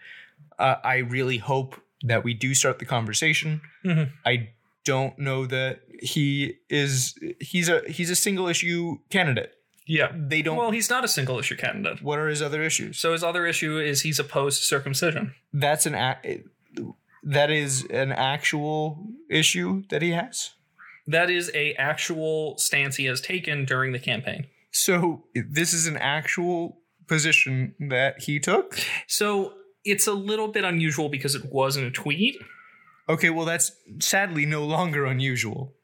[0.58, 3.60] uh, I really hope that we do start the conversation.
[3.84, 4.10] Mhm.
[4.26, 4.50] I
[4.84, 9.52] don't know that he is he's a he's a single issue candidate.
[9.86, 10.12] Yeah.
[10.14, 10.56] They don't.
[10.56, 12.02] Well, he's not a single issue candidate.
[12.02, 12.98] what are his other issues?
[12.98, 15.34] So his other issue is he's opposed to circumcision.
[15.52, 16.44] That's an ac-
[17.22, 20.50] that is an actual issue that he has.
[21.06, 24.46] That is a actual stance he has taken during the campaign.
[24.70, 28.78] So this is an actual position that he took.
[29.06, 29.52] So
[29.84, 32.36] it's a little bit unusual because it wasn't a tweet.
[33.08, 35.74] Okay, well that's sadly no longer unusual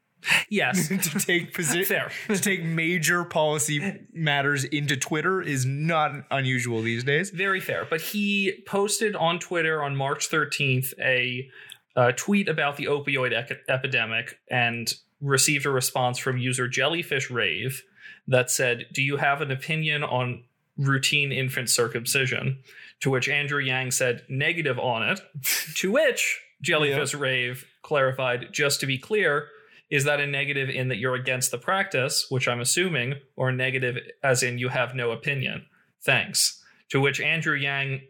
[0.48, 0.88] Yes.
[0.88, 7.30] to take position to take major policy matters into Twitter is not unusual these days.
[7.30, 7.86] Very fair.
[7.88, 11.48] But he posted on Twitter on March 13th a,
[11.96, 17.82] uh tweet about the opioid ec- epidemic and received a response from user Jellyfish Rave
[18.28, 20.44] that said, Do you have an opinion on
[20.76, 22.58] routine infant circumcision?
[23.00, 25.20] To which Andrew Yang said, Negative on it.
[25.76, 29.48] to which Jellyfish Rave clarified, Just to be clear,
[29.90, 33.52] is that a negative in that you're against the practice, which I'm assuming, or a
[33.52, 35.66] negative as in you have no opinion?
[36.02, 36.62] Thanks.
[36.90, 38.02] To which Andrew Yang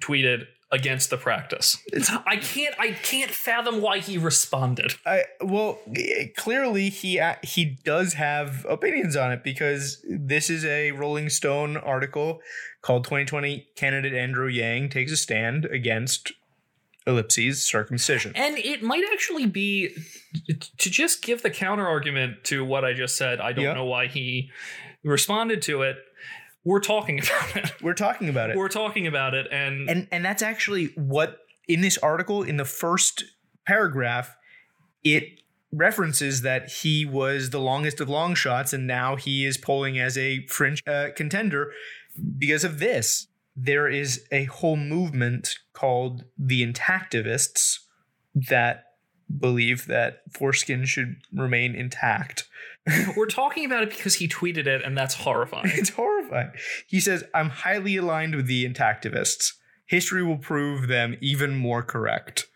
[0.00, 1.76] tweeted against the practice.
[2.26, 4.94] I can't I can't fathom why he responded.
[5.06, 5.78] I well,
[6.36, 12.40] clearly he he does have opinions on it because this is a Rolling Stone article
[12.80, 16.32] called "2020 Candidate Andrew Yang takes a stand against
[17.06, 19.94] ellipses circumcision." And it might actually be
[20.78, 23.40] to just give the counter argument to what I just said.
[23.40, 23.74] I don't Yeah.
[23.74, 24.50] know why he
[25.04, 25.96] responded to it.
[26.64, 27.82] We're talking about it.
[27.82, 31.80] We're talking about it, We're talking about it and, and and that's actually what in
[31.80, 33.24] this article in the first
[33.66, 34.36] paragraph
[35.04, 35.40] it
[35.72, 40.18] references that he was the longest of long shots and now he is polling as
[40.18, 41.72] a fringe uh, contender.
[42.38, 47.80] Because of this there is a whole movement called the intactivists
[48.34, 48.84] that
[49.38, 52.48] believe that foreskin should remain intact
[53.16, 55.70] we're talking about it because he tweeted it and that's horrifying.
[55.74, 56.50] it's horrifying
[56.86, 59.52] he says i'm highly aligned with the intactivists
[59.86, 62.46] history will prove them even more correct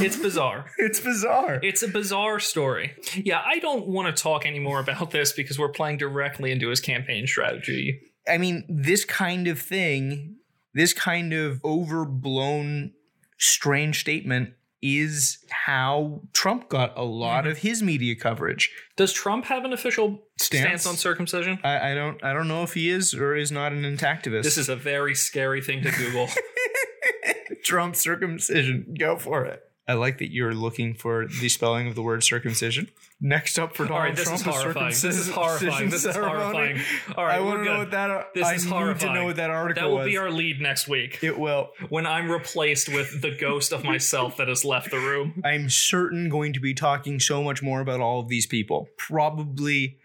[0.00, 0.66] it's bizarre.
[0.78, 2.94] it's bizarre It's a bizarre story.
[3.14, 6.80] Yeah, I don't want to talk anymore about this because we're playing directly into his
[6.80, 8.00] campaign strategy.
[8.26, 10.36] I mean, this kind of thing,
[10.72, 12.92] this kind of overblown,
[13.38, 17.52] strange statement is how Trump got a lot mm-hmm.
[17.52, 18.70] of his media coverage.
[18.96, 20.82] Does Trump have an official Stance?
[20.82, 21.58] stance, on circumcision?
[21.64, 24.42] I, I don't I don't know if he is or is not an intactivist.
[24.42, 26.28] This is a very scary thing to Google.
[27.64, 28.94] Trump circumcision.
[28.98, 29.60] Go for it.
[29.88, 32.90] I like that you're looking for the spelling of the word circumcision.
[33.20, 34.88] Next up for All Donald right, this Trump, is horrifying.
[34.90, 35.90] This is horrifying.
[35.90, 36.80] This is horrifying.
[37.16, 38.34] All right, I want to know what that.
[38.34, 39.14] This I is need horrifying.
[39.14, 40.06] to know what that article That will was.
[40.06, 41.70] be our lead next week it will.
[41.88, 45.40] when I'm replaced with the ghost of myself that has left the room.
[45.44, 48.88] I'm certain going to be talking so much more about all of these people.
[48.98, 49.98] Probably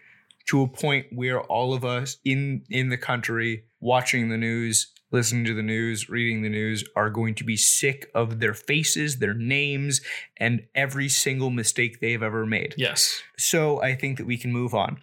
[0.46, 5.44] to a point where all of us in in the country watching the news, listening
[5.44, 9.34] to the news, reading the news are going to be sick of their faces, their
[9.34, 10.00] names,
[10.38, 12.74] and every single mistake they've ever made.
[12.76, 13.22] Yes.
[13.38, 15.02] So I think that we can move on.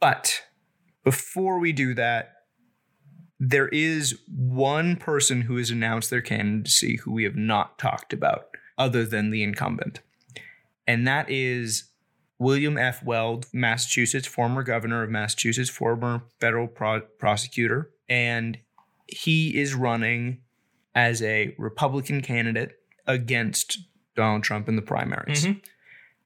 [0.00, 0.42] But
[1.04, 2.32] before we do that,
[3.38, 8.48] there is one person who has announced their candidacy who we have not talked about
[8.76, 10.00] other than the incumbent.
[10.86, 11.90] And that is
[12.38, 13.02] William F.
[13.02, 17.90] Weld, Massachusetts, former governor of Massachusetts, former federal pro- prosecutor.
[18.08, 18.58] And
[19.12, 20.38] he is running
[20.94, 22.72] as a Republican candidate
[23.06, 23.78] against
[24.16, 25.46] Donald Trump in the primaries.
[25.46, 25.60] Mhm.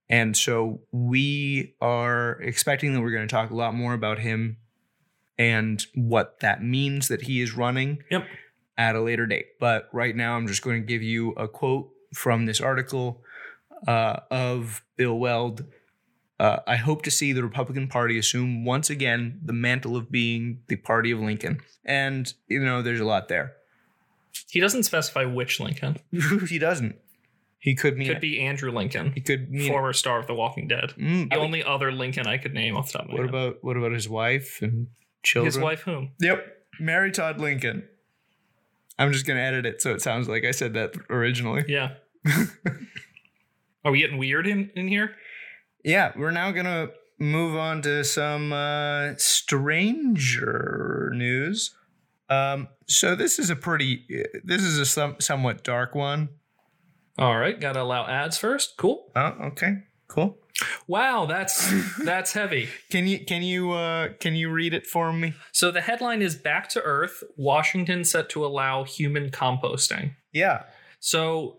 [0.09, 4.59] And so we are expecting that we're going to talk a lot more about him
[5.39, 8.27] and what that means that he is running Yep.
[8.77, 9.47] at a later date.
[9.59, 13.23] But right now, I'm just going to give you a quote from this article
[13.89, 15.65] uh, of Bill Weld.
[16.41, 20.61] Uh, I hope to see the Republican Party assume once again the mantle of being
[20.69, 21.61] the party of Lincoln.
[21.85, 23.53] And, you know, there's a lot there.
[24.51, 25.99] He doesn't specify which Lincoln.
[26.49, 26.97] he doesn't.
[27.61, 30.69] He could mean Could be Andrew Lincoln, He could mean former star of The Walking
[30.69, 30.93] Dead.
[30.99, 33.29] Mm, The only other Lincoln I could name off the top of my What head.
[33.31, 34.89] about what about his wife and
[35.23, 35.47] children?
[35.47, 35.81] his wife?
[35.83, 36.11] Whom?
[36.21, 36.45] Yep,
[36.81, 37.89] Mary Todd Lincoln.
[38.99, 41.65] I'm just gonna edit it so it sounds like I said that originally.
[41.69, 41.95] Yeah.
[43.85, 45.15] Are we getting weird in, in here?
[45.85, 51.75] Yeah, we're now gonna move on to some uh, stranger news.
[52.29, 54.07] Um, so this is a pretty,
[54.43, 56.31] this is a some, somewhat dark one.
[57.19, 58.77] All right, gotta allow ads first.
[58.77, 59.13] Cool.
[59.15, 60.39] Oh, okay, cool.
[60.87, 61.73] Wow, that's
[62.05, 62.69] that's heavy.
[62.91, 65.35] Can you can you uh, can you read it for me?
[65.53, 70.15] So the headline is Back to Earth, Washington set to allow human composting.
[70.33, 70.65] Yeah,
[70.99, 71.59] So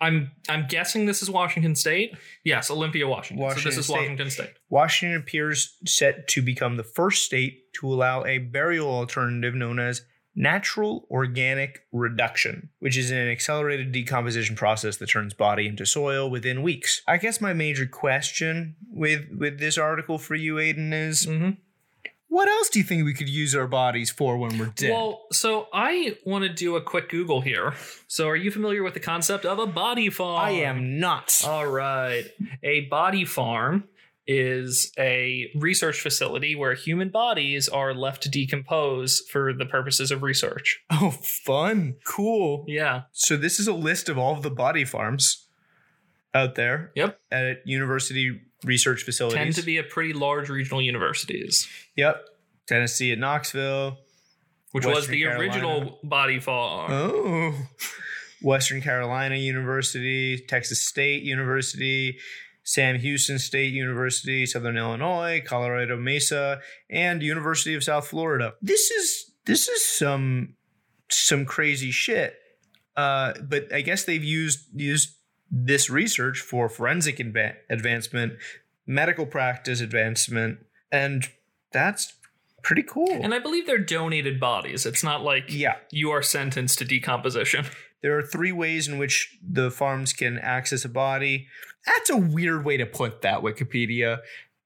[0.00, 2.14] I'm I'm guessing this is Washington State.
[2.44, 3.48] Yes, Olympia, Washington.
[3.50, 3.94] so this is State.
[3.96, 4.52] Washington State.
[4.68, 10.02] Washington appears set to become the first state to allow a burial alternative known as
[10.38, 16.62] natural organic reduction, which is an accelerated decomposition process that turns body into soil within
[16.62, 17.00] weeks.
[17.08, 21.50] I guess my major question with with this article for you, Aiden, is Mm-hmm.
[22.28, 24.90] What else do you think we could use our bodies for when we're dead?
[24.90, 27.74] Well, so I want to do a quick Google here.
[28.08, 30.40] So, are you familiar with the concept of a body farm?
[30.40, 31.40] I am not.
[31.46, 32.24] All right.
[32.62, 33.84] A body farm
[34.26, 40.22] is a research facility where human bodies are left to decompose for the purposes of
[40.22, 40.80] research.
[40.90, 41.94] oh, fun.
[42.04, 42.64] Cool.
[42.66, 43.02] Yeah.
[43.12, 45.45] So this is a list of all of the body farms
[46.36, 47.18] out there Yep.
[47.30, 49.36] at university research facilities.
[49.38, 52.24] Tend to be at pretty large regional universities, Yep.
[52.66, 53.98] Tennessee at Knoxville.
[54.72, 55.40] which was the Carolina.
[55.52, 56.90] original body farm.
[56.92, 57.54] Oh.
[58.42, 62.18] Western Carolina University, Texas State University,
[62.62, 68.54] Sam Houston State University, Southern Illinois, Colorado Mesa, and University of South Florida.
[68.60, 70.56] This is this is some
[71.08, 72.34] some crazy shit.
[72.96, 75.15] Uh, but I guess they've used used
[75.50, 78.34] this research for forensic adva- advancement,
[78.86, 80.58] medical practice advancement,
[80.90, 81.28] and
[81.72, 82.14] that's
[82.62, 83.10] pretty cool.
[83.10, 84.86] And I believe they're donated bodies.
[84.86, 85.76] It's not like yeah.
[85.90, 87.66] you are sentenced to decomposition.
[88.02, 91.48] There are three ways in which the farms can access a body.
[91.86, 94.18] That's a weird way to put that, Wikipedia.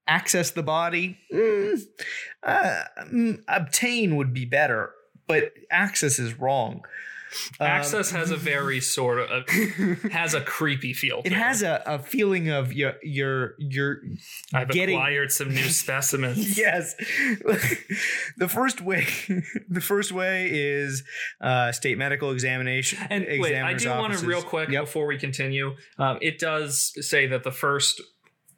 [0.05, 1.17] Access the body?
[1.33, 1.81] Mm,
[2.43, 4.91] uh, mm, obtain would be better,
[5.27, 6.83] but access is wrong.
[7.59, 9.47] Um, Access has a very sort of
[10.11, 11.21] has a creepy feel.
[11.25, 14.01] it has a, a feeling of your your your
[14.53, 16.57] I've getting- acquired some new specimens.
[16.57, 16.95] yes.
[18.37, 19.05] the first way
[19.69, 21.03] the first way is
[21.41, 22.99] uh, state medical examination.
[23.09, 24.85] And wait, I do want to real quick Yep.
[24.85, 25.75] before we continue.
[25.97, 28.01] Um, it does say that the first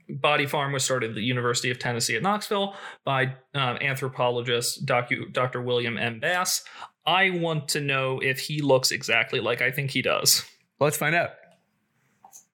[0.09, 5.31] body farm was started at the University of Tennessee at Knoxville by um, anthropologist docu-
[5.31, 5.61] Dr.
[5.61, 6.19] William M.
[6.19, 6.63] Bass.
[7.05, 10.43] I want to know if he looks exactly like I think he does.
[10.79, 11.31] Let's find out.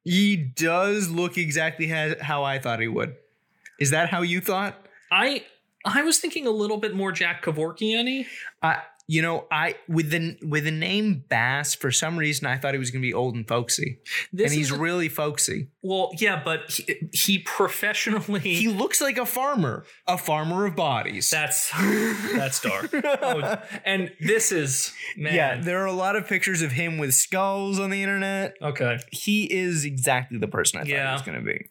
[0.04, 3.16] He does look exactly how I thought he would.
[3.80, 4.88] Is that how you thought?
[5.12, 5.44] I
[5.86, 8.26] I was thinking a little bit more Jack Kevorkian-y.
[8.62, 12.74] I, you know, I with the with the name Bass for some reason I thought
[12.76, 13.98] he was going to be old and folksy,
[14.32, 15.70] This and he's a- really folksy.
[15.82, 21.32] well, yeah, but he, he professionally He looks like a farmer, a farmer of bodies.
[21.32, 21.72] that's
[22.36, 22.92] that's dark.
[22.94, 25.34] Oh, and this is man.
[25.34, 28.58] yeah, there are a lot of pictures of him with skulls on the internet.
[28.62, 29.00] Okay.
[29.12, 31.08] He is exactly the person I thought Yeah.
[31.08, 31.66] he was going to be.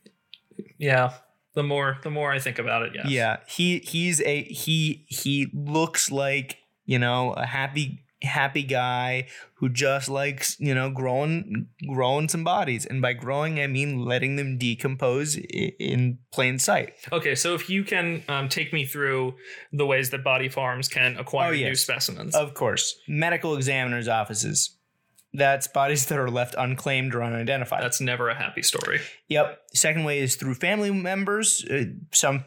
[0.78, 1.12] Yeah.
[1.54, 3.06] The more the more I think about it, yes.
[3.08, 9.68] Yeah, he he's a he he looks like you know a happy happy guy who
[9.68, 14.58] just likes you know growing growing some bodies, and by growing I mean letting them
[14.58, 16.94] decompose in plain sight.
[17.12, 19.34] Okay, so if you can um, take me through
[19.72, 22.34] the ways that body farms can acquire Oh, new specimens.
[22.34, 24.74] Of course, medical examiners' offices.
[25.34, 27.82] That's bodies that are left unclaimed or unidentified.
[27.82, 29.00] That's never a happy story.
[29.28, 29.60] Yep.
[29.74, 31.66] Second way is through family members.
[31.70, 32.44] Uh, some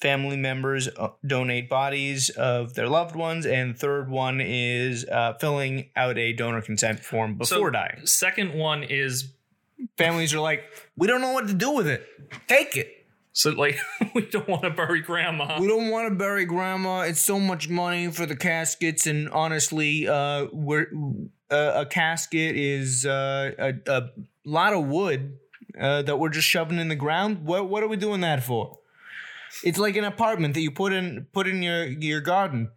[0.00, 5.90] family members uh, donate bodies of their loved ones, and third one is uh, filling
[5.96, 8.06] out a donor consent form before So- dying.
[8.06, 9.32] Second one is
[9.98, 10.62] Families are like,
[10.96, 12.06] we don't know what to do with it.
[12.46, 13.04] Take it.
[13.32, 13.76] so like
[14.14, 15.58] we don't want to bury grandma.
[15.60, 17.00] We don't want to bury grandma.
[17.00, 20.86] It's so much money for the caskets, and honestly, uh, we're
[21.50, 24.10] uh, a casket is uh, a, a
[24.44, 25.38] lot of wood
[25.80, 27.44] uh, that we're just shoving in the ground.
[27.44, 28.78] What what are we doing that for?
[29.64, 32.70] It's like an apartment that you put in put in your your garden.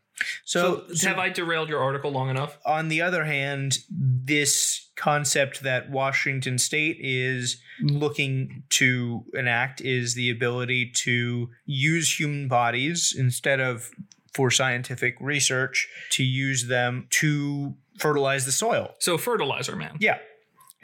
[0.45, 2.57] So, So, have I derailed your article long enough?
[2.65, 10.29] on the other hand, this concept that Washington State is looking to enact is the
[10.29, 13.89] ability to use human bodies instead of
[14.33, 18.95] for scientific research to use them to fertilize the soil.
[18.99, 19.97] So fertilizer man.
[19.99, 20.19] Yeah.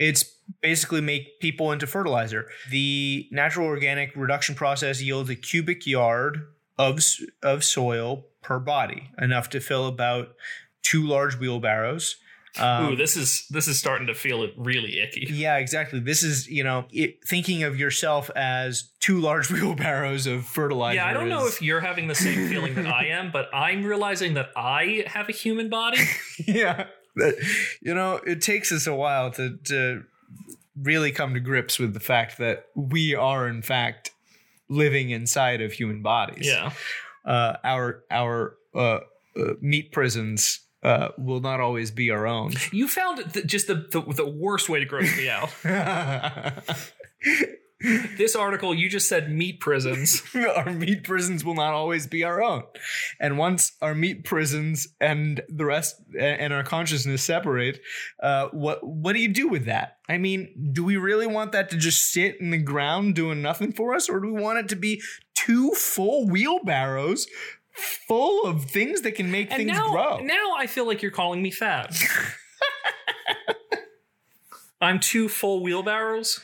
[0.02, 0.24] It's
[0.60, 2.48] basically make people into fertilizer.
[2.70, 7.00] The natural organic reduction process yields a cubic yard of
[7.42, 10.34] of soil per body, enough to fill about
[10.82, 12.16] two large wheelbarrows.
[12.58, 15.26] Um, Ooh, this is this is starting to feel really icky.
[15.30, 16.00] yeah, exactly.
[16.00, 20.96] This is you know it, thinking of yourself as two large wheelbarrows of fertilizer.
[20.96, 23.84] Yeah, I don't know if you're having the same feeling that I am, but I'm
[23.84, 25.98] realizing that I have a human body.
[26.46, 30.02] yeah, you know it takes us a while to to
[30.80, 34.10] really come to grips with the fact that we are in fact
[34.68, 36.46] living inside of human bodies.
[36.46, 36.72] Yeah.
[37.24, 39.00] uh, our our uh,
[39.36, 42.52] uh, meat prisons uh, will not always be our own.
[42.72, 45.50] You found the, just the, the the worst way to gross me out.
[48.16, 50.22] This article, you just said meat prisons.
[50.56, 52.62] our meat prisons will not always be our own.
[53.20, 57.80] And once our meat prisons and the rest and our consciousness separate,
[58.22, 59.98] uh, what what do you do with that?
[60.08, 63.72] I mean, do we really want that to just sit in the ground doing nothing
[63.72, 65.02] for us, or do we want it to be
[65.34, 67.26] two full wheelbarrows
[67.72, 70.18] full of things that can make And things now, grow.
[70.18, 71.96] now I feel like you're calling me fat.
[74.80, 76.40] I'm two full wheelbarrows.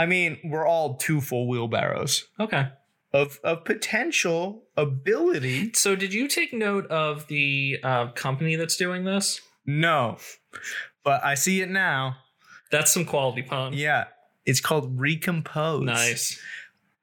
[0.00, 2.68] I mean, we're all two full wheelbarrows Okay.
[3.12, 5.72] of of potential ability.
[5.74, 9.40] So, did you take note of the uh, company that's doing this?
[9.66, 10.16] No,
[11.04, 12.16] but I see it now.
[12.70, 13.72] That's some quality pun.
[13.74, 14.04] Yeah,
[14.44, 15.84] it's called Recompose.
[15.84, 16.40] Nice.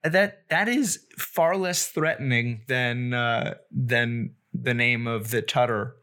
[0.04, 5.96] That that is far less threatening than uh, than the name of the Tutter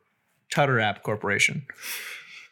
[0.51, 1.66] Tutter App Corporation.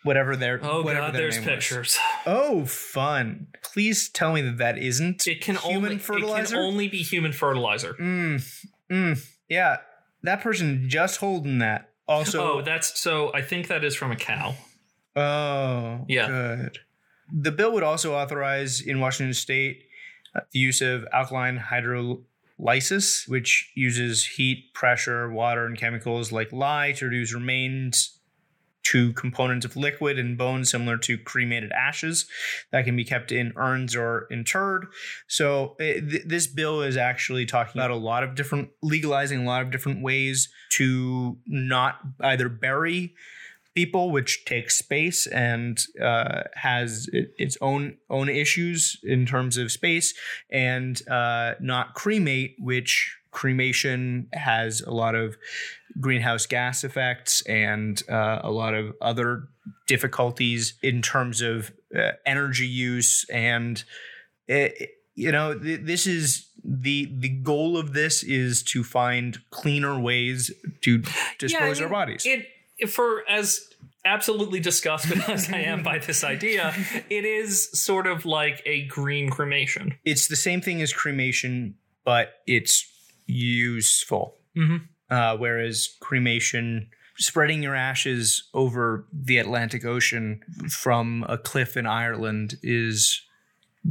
[0.05, 1.55] Whatever their Oh whatever god, their there's name was.
[1.55, 1.99] pictures.
[2.27, 3.47] Oh, fun!
[3.63, 6.57] Please tell me that that isn't It can human only fertilizer.
[6.57, 7.95] It can only be human fertilizer.
[7.95, 8.43] mm,
[8.91, 9.77] mm, yeah,
[10.23, 11.91] that person just holding that.
[12.09, 13.33] Also, oh, that's so.
[13.33, 14.55] I think that is from a cow.
[15.15, 16.27] Oh, Yeah.
[16.27, 16.79] good.
[17.33, 19.85] The bill would also authorize in Washington state
[20.35, 26.93] uh, the use of alkaline hydrolysis, which uses heat, pressure, water, and chemicals like lye
[26.97, 28.19] to reduce remains
[28.85, 32.27] to components of liquid and bone similar to cremated ashes
[32.71, 34.87] that can be kept in urns or interred.
[35.27, 39.47] So it, th- this bill is actually talking about a lot of different legalizing a
[39.47, 43.15] lot of different ways to not either bury
[43.75, 49.73] people, which takes space and uh, has it, its own own issues in terms of
[49.73, 50.15] space,
[50.51, 55.37] and uh, not cremate, which cremation has a lot of
[56.01, 59.45] greenhouse gas effects and uh, a lot of other
[59.87, 63.85] difficulties in terms of uh, energy use and
[64.49, 69.99] it, you know th- this is the the goal of this is to find cleaner
[70.01, 71.03] ways to
[71.39, 73.61] dispose I our bodies It for as
[74.05, 76.75] absolutely disgusted as I am by this idea,
[77.09, 79.95] it is sort of like a green cremation.
[80.05, 82.85] it's the same thing as cremation, but it's
[83.27, 84.39] useful.
[84.57, 84.89] Mhm.
[85.13, 86.89] Uh, whereas cremation,
[87.19, 90.41] spreading your ashes over the Atlantic Ocean
[90.71, 93.21] from a cliff in Ireland is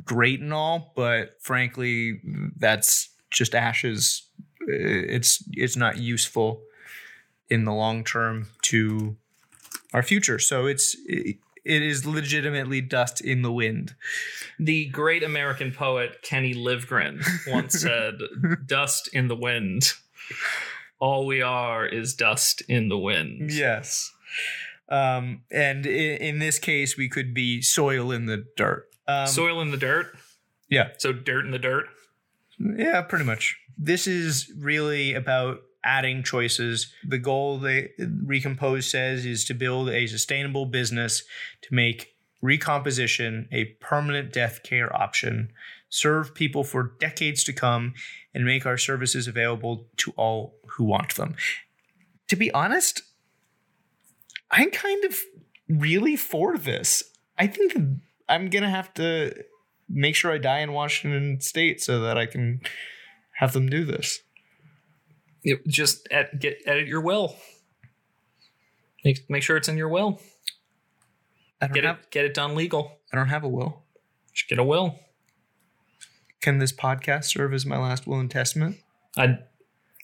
[0.04, 2.20] great and all, but frankly,
[2.58, 4.24] that's just ashes.
[4.62, 6.64] It's it's not useful
[7.52, 9.16] in the long term to
[9.94, 10.40] our future.
[10.40, 13.94] So it's it, it is legitimately dust in the wind.
[14.58, 18.16] The great American poet Kerry Livgren once said,
[18.66, 19.94] "Dust in the wind.
[21.02, 24.14] All we are is dust in the wind." Yes.
[24.88, 28.88] Um, and in, in this case, we could be soil in the dirt.
[29.08, 30.18] Um, Soil in the dirt.
[30.70, 30.90] Yeah.
[30.98, 31.86] So dirt in the dirt.
[32.60, 33.58] Yeah, pretty much.
[33.78, 36.94] This is really about adding choices.
[37.08, 41.24] The goal they Recompose says is to build a sustainable business
[41.64, 45.52] to make recomposition a permanent death care option,
[45.90, 47.94] serve people for decades to come,
[48.34, 51.36] and make our services available to all who want them.
[52.30, 53.02] To be honest,
[54.50, 55.20] I'm kind of
[55.68, 57.04] really for this.
[57.38, 57.76] I think
[58.30, 59.34] I'm gonna have to
[59.90, 62.62] make sure I die in Washington State so that I can
[63.38, 64.20] have them do this.
[65.68, 67.36] Just ed- get edit your will.
[69.04, 70.22] Make make sure it's in your will.
[71.60, 73.00] I don't Get have it get it done legal.
[73.12, 73.84] I don't have a will.
[74.34, 75.00] Just get a will.
[76.42, 78.78] Can this podcast serve as my last will and testament?
[79.18, 79.38] I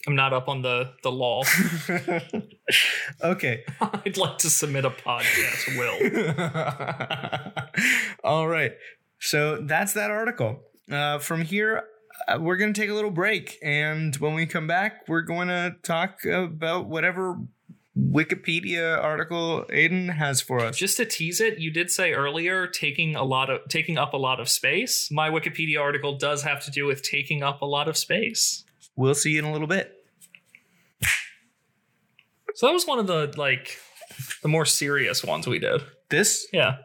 [0.07, 1.43] I'm not up on the the law.
[3.23, 3.63] okay.
[3.81, 5.97] I'd like to submit a podcast will.
[8.23, 8.73] All right.
[9.19, 10.61] So that's that article.
[10.89, 11.83] Uh, from here,
[12.27, 13.57] uh, we're going to take a little break.
[13.61, 17.39] And when we come back, we're going to talk about whatever
[17.97, 20.77] Wikipedia article Aiden has for us.
[20.77, 24.17] Just to tease it, you did say earlier taking a lot of taking up a
[24.17, 25.09] lot of space.
[25.11, 28.63] My Wikipedia article does have to do with taking up a lot of space.
[28.95, 29.93] We'll see you in a little bit.
[32.55, 33.77] So that was one of the like
[34.41, 35.81] the more serious ones we did.
[36.09, 36.47] This?
[36.51, 36.77] Yeah.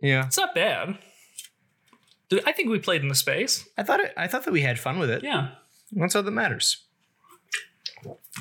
[0.00, 0.26] Yeah.
[0.26, 0.98] It's not bad.
[2.46, 3.68] I think we played in the space.
[3.76, 5.22] I thought it, I thought that we had fun with it.
[5.22, 5.50] Yeah.
[5.92, 6.78] That's all that matters.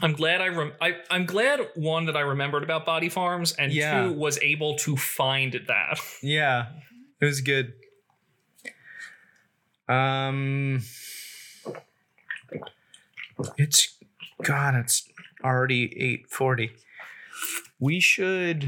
[0.01, 3.73] I'm glad I, rem- I I'm glad one that I remembered about Body Farms and
[3.73, 4.03] Yeah.
[4.07, 5.99] two was able to find that.
[6.21, 6.67] Yeah,
[7.19, 7.73] it was good.
[9.89, 10.81] Um,
[13.57, 13.97] it's
[14.43, 14.75] God.
[14.75, 15.07] It's
[15.43, 16.71] already eight forty.
[17.79, 18.59] We should.
[18.61, 18.67] Do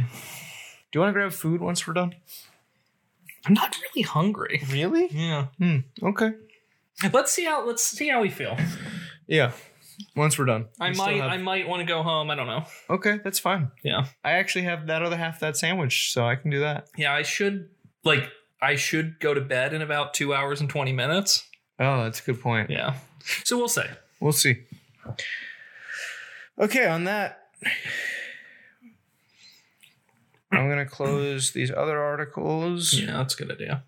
[0.96, 2.16] you want to grab food once we're done?
[3.46, 4.62] I'm not really hungry.
[4.72, 5.08] Really?
[5.12, 5.48] Yeah.
[5.58, 5.78] Hmm.
[6.02, 6.32] Okay.
[7.14, 8.58] Let's see how let's see how we feel.
[9.28, 9.52] Yeah.
[10.16, 12.30] Once we're done, I We still might have- I might want to go home.
[12.32, 12.66] I don't know.
[12.90, 13.72] okay, that's fine.
[13.84, 14.06] Yeah.
[14.24, 16.88] I actually have that other half of that sandwich, so I can do that.
[16.98, 17.70] Yeah, I should
[18.04, 18.30] like
[18.62, 21.44] I should go to bed in about two hours and twenty minutes.
[21.80, 22.70] Oh, that's a good point.
[22.70, 22.96] Yeah.
[23.44, 23.90] So we'll say.
[24.20, 24.64] We'll see.
[26.60, 27.48] Okay, on that,
[30.52, 33.84] I'm gonna close these other articles Yeah, that's a good idea.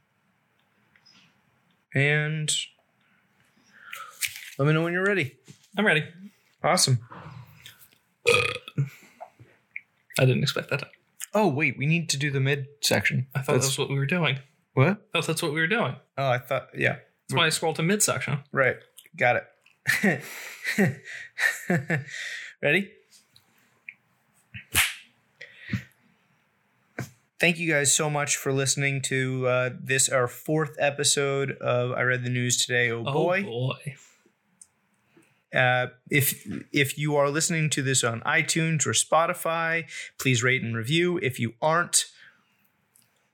[1.93, 2.51] and
[4.57, 5.35] let me know when you're ready.
[5.77, 6.03] I'm ready.
[6.63, 6.99] Awesome.
[8.27, 10.83] I didn't expect that.
[11.33, 13.27] Oh wait, we need to do the mid section.
[13.35, 14.39] I thought That's- that was what we were doing.
[14.73, 14.87] what?
[14.87, 15.95] I thought that's what we were doing.
[16.17, 16.97] Oh, I thought yeah.
[17.27, 18.39] That's why I scrolled to mid section.
[18.51, 18.77] Right.
[19.17, 19.43] Got
[20.01, 20.21] it.
[22.61, 22.91] Ready?
[27.37, 32.01] Thank you guys so much for listening to uh, this, our fourth episode of I
[32.03, 32.89] Read the News Today.
[32.91, 33.43] Oh, boy.
[33.45, 33.95] Oh boy.
[35.55, 39.85] Uh, if if you are listening to this on iTunes or Spotify,
[40.19, 41.17] please rate and review.
[41.19, 42.05] If you aren't,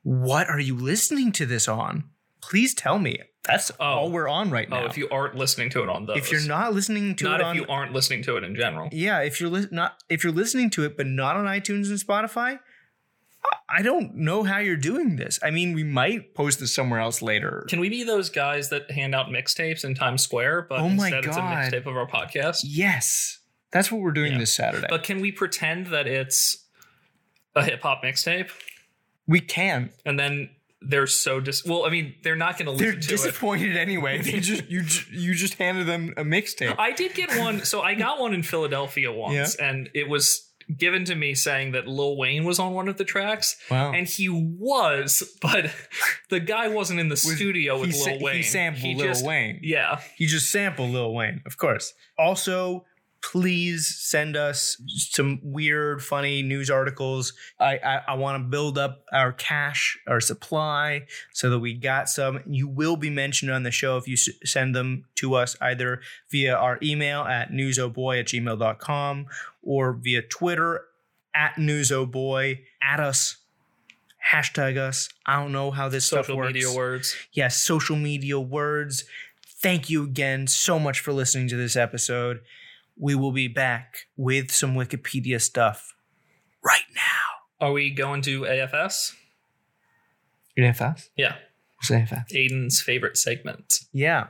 [0.02, 2.04] what are you listening to this on?
[2.40, 3.18] Please tell me.
[3.44, 3.84] That's Oh.
[3.84, 4.82] all we're on right now.
[4.82, 6.16] Oh, if you aren't listening to it on those.
[6.16, 7.28] if you're not listening to it.
[7.28, 8.88] not if on you aren't listening to it in general.
[8.92, 11.98] yeah, if you're li- not if you're listening to it but not on iTunes and
[11.98, 12.60] Spotify,
[13.78, 15.38] I- don't know how you're doing this.
[15.42, 17.64] I mean, we might post this somewhere else later.
[17.68, 21.06] Can we be those guys that hand out mixtapes in Times Square, but Oh my
[21.08, 22.60] instead it's a mixtape of our podcast?
[22.64, 23.38] yes,
[23.70, 24.38] that's what we're doing Yeah.
[24.38, 24.86] this Saturday.
[24.90, 26.58] But can we pretend that it's
[27.54, 28.50] a hip hop mixtape?
[29.26, 29.90] we can.
[30.04, 30.50] And then
[30.80, 33.16] they're so dis well, I mean, they're not gonna They're listen to it.
[33.16, 34.20] disappointed anyway.
[34.20, 36.74] They just you you just handed them a mixtape.
[36.78, 37.64] I did get one.
[37.64, 41.86] So I got one in Philadelphia once, and it was given to me saying that
[41.86, 43.92] Lil Wayne was on one of the tracks, Wow.
[43.92, 45.70] and he was, but
[46.30, 48.36] the guy wasn't in the studio with he, sa- Lil Wayne.
[48.36, 49.60] he sampled Lil just- Wayne.
[49.62, 51.92] Yeah, He just sampled Lil Wayne, of course.
[52.18, 52.84] Also,
[53.22, 57.32] please send us some weird, funny news articles.
[57.58, 62.08] I I, I want to build up our cache, our supply, so that we got
[62.08, 62.40] some.
[62.46, 66.00] You will be mentioned on the show if you s- send them to us either
[66.30, 69.26] via our email at newsoboy at gmail.com
[69.62, 70.82] or via Twitter
[71.34, 72.58] at newsoboy.
[72.82, 73.36] At us.
[74.32, 75.08] Hashtag us.
[75.26, 77.16] I don't know how this stuff social works media words.
[77.32, 79.04] yes, social media words.
[79.46, 82.40] Thank you again so much for listening to this episode.
[82.98, 85.94] We will be back with some Wikipedia stuff
[86.64, 87.66] right now.
[87.66, 89.12] Are we going to AFS?
[90.58, 91.08] AFS?
[91.16, 91.36] Yeah,
[91.76, 92.24] What's AFS?
[92.32, 93.72] Aiden's favorite segment.
[93.92, 94.28] Yeah.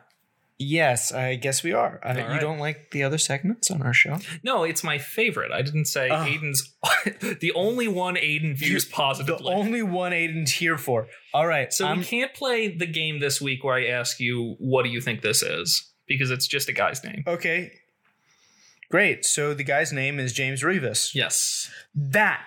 [0.58, 1.98] Yes, I guess we are.
[2.04, 4.18] Uh, All You don't like the other segments on our show?
[4.44, 5.50] No, it's my favorite.
[5.50, 6.14] I didn't say Oh.
[6.24, 6.72] Aiden's
[7.40, 9.50] the only one Aiden views positively.
[9.52, 11.08] The only one Aiden's here for.
[11.34, 11.72] All right.
[11.72, 14.90] so I'm- we can't play the game this week where I ask you, "What do
[14.90, 17.24] you think this is?" Because it's just a guy's name.
[17.26, 17.72] okay.
[18.93, 19.24] Great.
[19.24, 21.14] So the guy's name is James Reavis.
[21.14, 22.43] Yes, That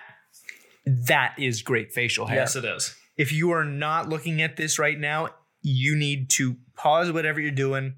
[0.86, 2.38] that is great facial hair.
[2.38, 2.94] yes, it is.
[3.16, 5.30] if you are not looking at this right now,
[5.62, 7.94] you need to pause whatever you're doing.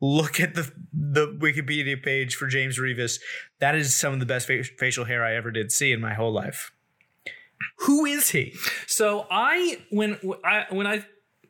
[0.00, 3.18] Look at the the Wikipedia page for James Reavis.
[3.58, 6.14] That is some of the best fa- facial hair I ever did see in my
[6.14, 6.70] whole life.
[7.80, 8.54] Who is he?
[8.86, 11.04] So I when I when I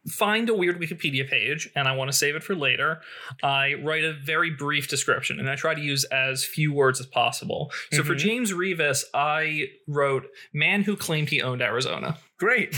[0.08, 3.00] find a weird Wikipedia page and I want to save it for later,
[3.42, 7.06] I write a very brief description and I try to use as few words as
[7.06, 7.70] possible.
[7.92, 8.18] So for Mhm.
[8.18, 12.18] James Reavis, I wrote man who claimed he owned Arizona.
[12.38, 12.74] Great.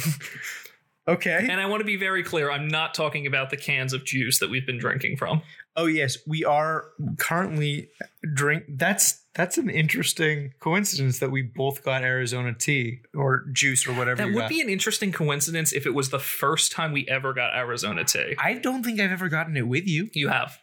[1.09, 1.47] okay.
[1.49, 4.39] And I want to be very clear, I'm not talking about the cans of juice
[4.41, 5.43] that we've been drinking from.
[5.77, 6.87] Oh yes, we are
[7.19, 7.89] currently
[8.35, 8.65] drink.
[8.69, 14.17] That's that's an interesting coincidence that we both got Arizona tea or juice or whatever.
[14.17, 14.51] That would got.
[14.51, 18.35] be an interesting coincidence if it was the first time we ever got Arizona tea.
[18.39, 20.11] I don't think I've ever gotten it with you.
[20.13, 20.59] You have.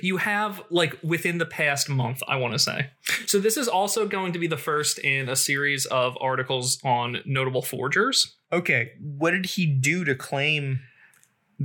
[0.00, 2.90] You have, like, within the past month, I want to say.
[3.26, 7.18] So, this is also going to be the first in a series of articles on
[7.26, 8.36] notable forgers.
[8.52, 10.80] Okay, what did he do to claim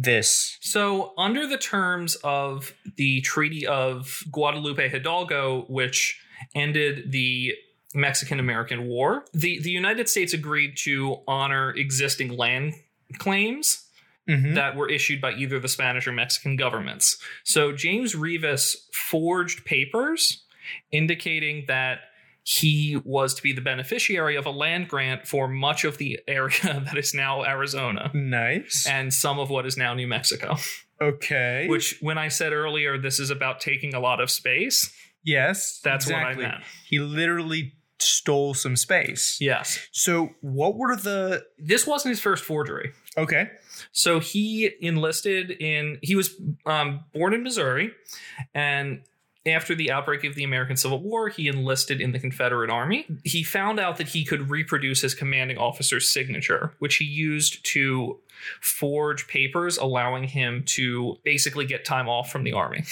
[0.04, 0.58] this?
[0.62, 6.20] So, under the terms of the Treaty of Guadalupe Hidalgo, which
[6.56, 7.54] ended the
[7.94, 12.74] Mexican American War, the, the United States agreed to honor existing land
[13.18, 13.84] claims
[14.28, 14.56] Mhm.
[14.56, 17.18] that were issued by either the Spanish or Mexican governments.
[17.46, 20.44] So James Rivas forged papers
[20.92, 22.00] indicating that
[22.48, 26.56] he was to be the beneficiary of a land grant for much of the area
[26.64, 28.88] that is now Arizona Nice.
[28.88, 30.56] and some of what is now New Mexico.
[31.02, 31.68] Okay.
[31.68, 34.90] Which, when I said earlier, this is about taking a lot of space,
[35.26, 36.38] yes, that's exactly.
[36.38, 36.64] what I meant.
[36.86, 39.38] He literally stole some space.
[39.42, 39.86] Yes.
[39.92, 42.94] So, what were the This wasn't his first forgery.
[43.18, 43.50] Okay.
[43.92, 46.34] So he enlisted in, he was
[46.66, 47.92] um, born in Missouri,
[48.56, 49.02] and
[49.48, 53.06] after the outbreak of the American Civil War, he enlisted in the Confederate Army.
[53.24, 58.20] He found out that he could reproduce his commanding officer's signature, which he used to
[58.62, 62.84] forge papers allowing him to basically get time off from the Army.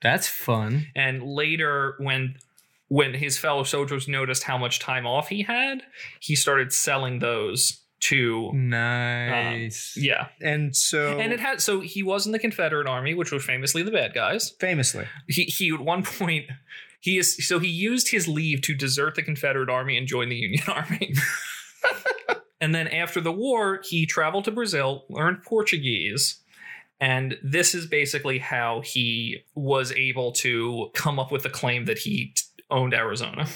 [0.00, 0.88] That's fun.
[0.96, 2.36] And later, when
[2.88, 5.82] when his fellow soldiers noticed how much time off he had,
[6.20, 9.96] he started selling those to Nice.
[9.96, 10.28] yeah.
[10.40, 13.82] And so And it had so he was in the Confederate Army, which was famously
[13.82, 14.50] the bad guys.
[14.60, 15.06] famously.
[15.28, 16.46] He he at one point
[17.00, 20.36] he is so he used his leave to desert the Confederate Army and join the
[20.36, 21.14] Union Army.
[22.60, 26.40] and then after the war, he traveled to Brazil, learned Portuguese,
[27.00, 31.98] and this is basically how he was able to come up with the claim that
[31.98, 32.34] he
[32.70, 33.46] owned Arizona.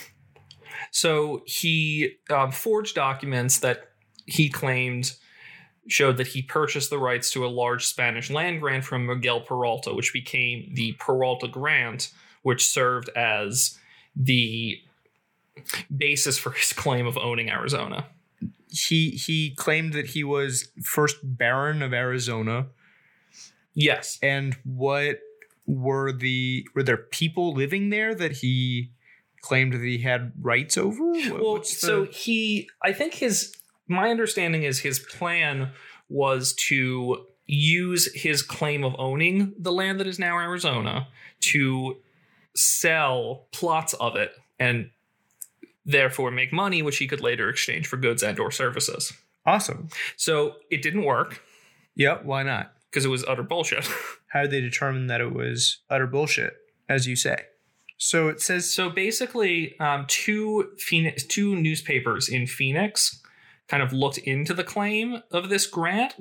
[0.91, 3.91] So he um, forged documents that
[4.27, 5.13] he claimed
[5.89, 9.95] showed that he purchased the rights to a large Spanish land grant from Miguel Peralta,
[9.95, 12.13] which became the Peralta Grant,
[12.43, 13.79] which served as
[14.17, 14.81] the
[15.97, 18.07] basis for his claim of owning Arizona.
[18.69, 22.67] He he claimed that he was first Baron of Arizona.
[23.75, 24.19] Yes.
[24.23, 25.21] And what
[25.67, 28.91] were the were there people living there that he
[29.41, 31.13] claimed that he had rights over?
[31.13, 33.55] Well, what's the- so he, I think his,
[33.89, 35.71] my understanding is his plan
[36.09, 41.09] was to use his claim of owning the land that is now Arizona
[41.41, 41.97] to
[42.55, 44.91] sell plots of it and
[45.85, 49.13] therefore make money which he could later exchange for goods and or services.
[49.45, 49.89] awesome.
[50.17, 51.43] So it didn't work
[51.95, 52.25] Yep.
[52.25, 52.73] why not?
[52.91, 53.87] because it was utter bullshit.
[54.29, 56.55] How did they determine that it was utter bullshit,
[56.89, 57.37] as you say?
[57.99, 63.23] So it says So basically, um, two Phoenix, two newspapers in Phoenix
[63.69, 66.15] kind of looked into the claim of this grant,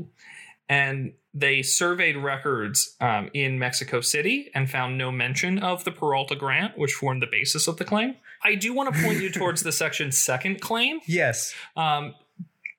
[0.67, 6.35] and they surveyed records um, in Mexico City and found no mention of the Peralta
[6.35, 8.15] grant, which formed the basis of the claim.
[8.43, 10.99] I do want to point you towards the section second claim.
[11.07, 11.53] yes.
[11.75, 12.15] Um,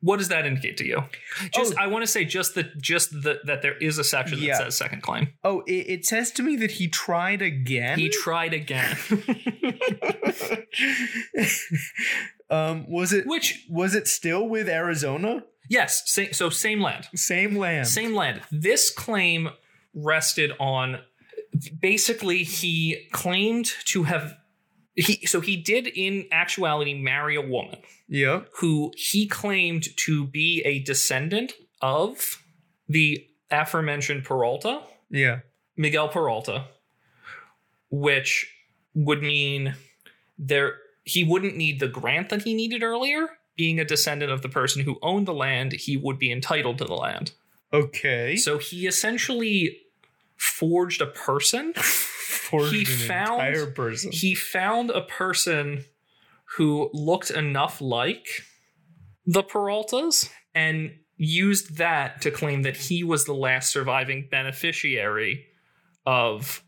[0.03, 1.03] what does that indicate to you?
[1.53, 1.83] Just, Oh.
[1.83, 4.77] I want to say just that, just the, that there is a section that says
[4.77, 5.31] second claim.
[5.43, 7.99] Oh, it, it says to me that he tried again.
[7.99, 8.97] He tried again,
[12.51, 15.45] um, was it which was it still with Arizona?
[15.69, 17.09] yes, sa- so same land.
[17.15, 17.87] Same land.
[17.89, 18.41] Same land.
[18.53, 19.51] This claim
[19.95, 21.01] rested on
[21.81, 24.35] basically he claimed to have
[24.95, 27.79] he so he did in actuality marry a woman
[28.09, 28.43] Yeah.
[28.61, 32.43] who he claimed to be a descendant of
[32.89, 35.41] the aforementioned Peralta, Yeah.
[35.77, 36.67] Miguel Peralta,
[37.91, 38.53] which
[38.95, 39.75] would mean
[40.39, 40.77] there
[41.07, 43.29] he wouldn't need the grant that he needed earlier.
[43.57, 46.85] Being a descendant of the person who owned the land, he would be entitled to
[46.85, 47.33] the land.
[47.73, 48.37] Okay.
[48.37, 49.79] So he essentially
[50.37, 51.73] forged a person.
[52.47, 54.13] Forged he an found- entire person.
[54.13, 55.85] He found a person
[56.57, 58.27] who looked enough like
[59.25, 65.47] the Peraltas and used that to claim that he was the last surviving beneficiary
[66.05, 66.63] of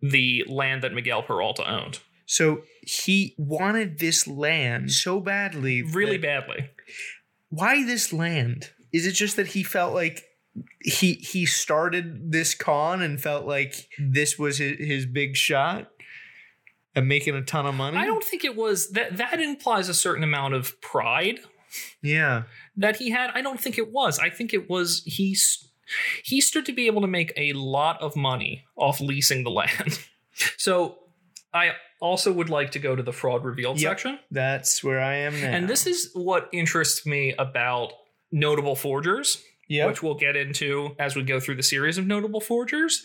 [0.00, 2.00] the land that Miguel Peralta owned.
[2.30, 5.82] So he wanted this land so badly.
[5.82, 6.70] Really badly.
[7.48, 8.70] Why this land?
[8.92, 10.22] Is it just that he felt like
[10.80, 15.90] he he started this con and felt like this was his, his big shot
[16.94, 17.96] at making a ton of money?
[17.96, 21.40] I don't think it was that that implies a certain amount of pride
[22.00, 22.44] Yeah.
[22.76, 23.30] that he had.
[23.34, 24.20] I don't think it was.
[24.20, 25.36] I think it was he
[26.22, 29.98] he stood to be able to make a lot of money off leasing the land.
[30.58, 30.98] so
[31.52, 33.90] I also would like to go to the fraud revealed Yep.
[33.90, 34.18] section.
[34.30, 35.50] That's where I am now.
[35.50, 37.92] And this is what interests me about
[38.32, 39.86] notable forgers, yeah.
[39.86, 43.04] which we'll get into as we go through the series of notable forgers.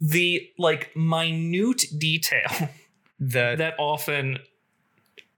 [0.00, 2.70] The like minute detail
[3.18, 4.40] That that often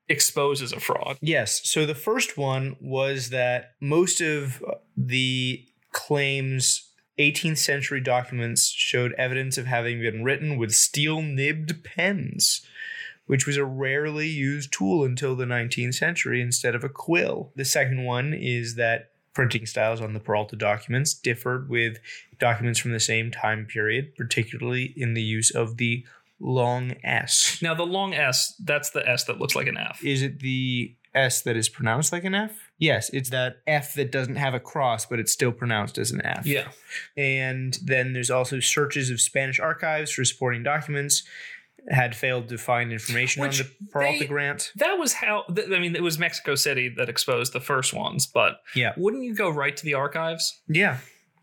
[0.09, 1.19] exposes a fraud.
[1.21, 1.61] Yes.
[1.69, 4.62] So the first one was that most of
[4.97, 6.88] the claims
[7.19, 12.66] 18th century documents showed evidence of having been written with steel nibbed pens,
[13.27, 17.53] which was a rarely used tool until the 19th century instead of a quill.
[17.57, 21.99] The second one is that printing styles on the Peralta documents differed with
[22.41, 26.05] documents from the same time period, particularly in the use of the
[26.41, 27.59] long S.
[27.62, 30.03] Now the long S, that's the S that looks like an F.
[30.05, 32.68] Is it the S that is pronounced like an F?
[32.79, 36.24] Yes, it's that F that doesn't have a cross, but it's still pronounced as an
[36.24, 36.47] F.
[36.47, 36.68] Yeah.
[37.16, 41.24] And then there's also searches of Spanish archives for supporting documents
[41.91, 44.72] had failed to find information Which on the Peralta they- grant.
[44.76, 48.26] That was how, th- I mean, it was Mexico City that exposed the first ones,
[48.26, 48.93] but Yeah.
[48.97, 50.61] wouldn't you go right to the archives?
[50.68, 50.99] Yeah,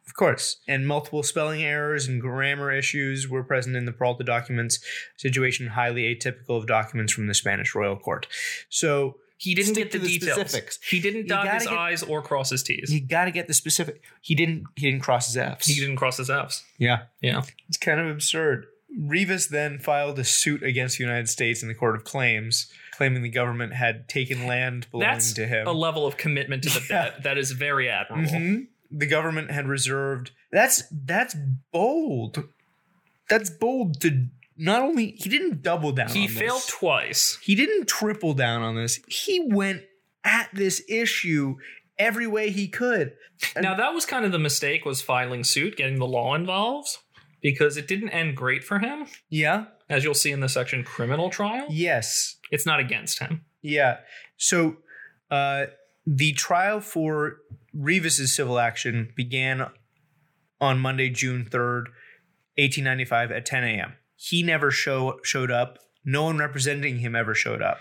[0.05, 0.57] of course.
[0.67, 4.79] And multiple spelling errors and grammar issues were present in the Peralta documents,
[5.17, 8.27] situation highly atypical of documents from the Spanish royal court.
[8.69, 10.39] So He didn't Stick get the, to the details.
[10.39, 10.79] specifics.
[10.89, 12.89] He didn't You dot his get- I's or cross his T's.
[12.93, 14.01] you got to get the specific.
[14.21, 14.63] He didn't.
[14.75, 15.67] He didn't cross his F's.
[15.67, 16.63] he didn't cross his F's.
[16.77, 17.03] Yeah.
[17.21, 17.43] Yeah.
[17.67, 18.67] It's kind of absurd.
[18.97, 23.23] Reavis then filed a suit against the United States in the Court of Claims, claiming
[23.23, 25.67] the government had taken land belonging That's to him.
[25.67, 27.03] a level of commitment to the Yeah.
[27.09, 28.31] debt that is very admirable.
[28.31, 28.67] Mhm.
[28.91, 30.31] The government had reserved.
[30.51, 31.35] That's that's
[31.73, 32.47] bold.
[33.29, 34.27] That's bold to
[34.57, 36.09] not only he didn't double down.
[36.09, 36.67] He failed This.
[36.67, 37.37] twice.
[37.41, 38.99] He didn't triple down on this.
[39.07, 39.83] He went
[40.23, 41.55] at this issue
[41.97, 43.13] every way he could.
[43.55, 46.89] And- Now that was kind of the mistake was filing suit, getting the law involved,
[47.41, 49.65] because it didn't end great for him, Yeah.
[49.89, 51.67] as you'll see in the section criminal trial.
[51.69, 52.37] Yes.
[52.51, 53.45] It's not against him.
[53.61, 53.97] Yeah.
[54.37, 54.77] So
[55.31, 55.65] uh,
[56.07, 57.37] the trial for
[57.73, 59.65] Reavis's civil action began
[60.61, 61.87] on Monday, June 3rd,
[62.57, 63.93] 1895 at 10 a.m.
[64.15, 65.77] He never show, showed up.
[66.03, 67.79] No one representing him ever showed up.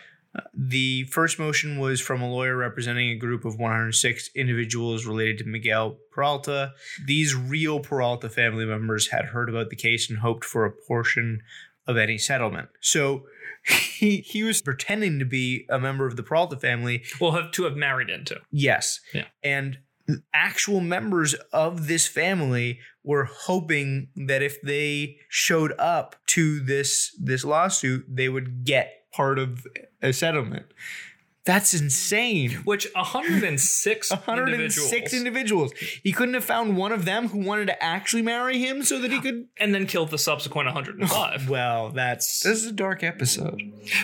[0.52, 5.44] The first motion was from a lawyer representing a group of 106 individuals related to
[5.44, 6.72] Miguel Peralta.
[7.06, 11.40] These real Peralta family members had heard about the case and hoped for a portion
[11.86, 12.68] of any settlement.
[12.80, 13.26] So
[13.64, 17.04] he he was pretending to be a member of the Peralta family.
[17.20, 18.40] Well, have to have married into.
[18.50, 19.00] Yes.
[19.12, 19.26] Yeah.
[19.42, 19.78] And
[20.32, 27.44] actual members of this family were hoping that if they showed up to this this
[27.44, 29.66] lawsuit, they would get part of
[30.02, 30.66] a settlement.
[31.44, 32.52] That's insane.
[32.64, 35.72] Which 106, 106 individuals, individuals.
[36.02, 39.10] He couldn't have found one of them who wanted to actually marry him so that
[39.12, 39.48] he could.
[39.58, 41.48] and then killed the subsequent 105.
[41.54, 43.60] Well, that's this is a dark episode.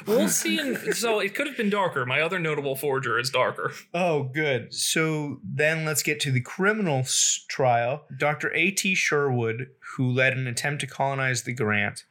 [0.06, 0.58] we'll see.
[0.58, 2.04] In, so it could have been darker.
[2.04, 3.72] My other notable forger is darker.
[3.94, 4.74] Oh, good.
[4.74, 7.04] So then let's get to the criminal
[7.48, 8.04] trial.
[8.16, 8.52] Dr.
[8.54, 8.94] A.T.
[8.94, 12.04] Sherwood, who led an attempt to colonize the grant,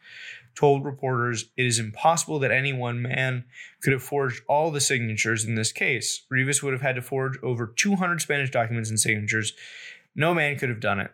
[0.55, 3.45] told reporters it is impossible that any one man
[3.81, 6.25] could have forged all the signatures in this case.
[6.31, 9.53] Reavis would have had to forge over 200 Spanish documents and signatures.
[10.15, 11.11] No man could have done it.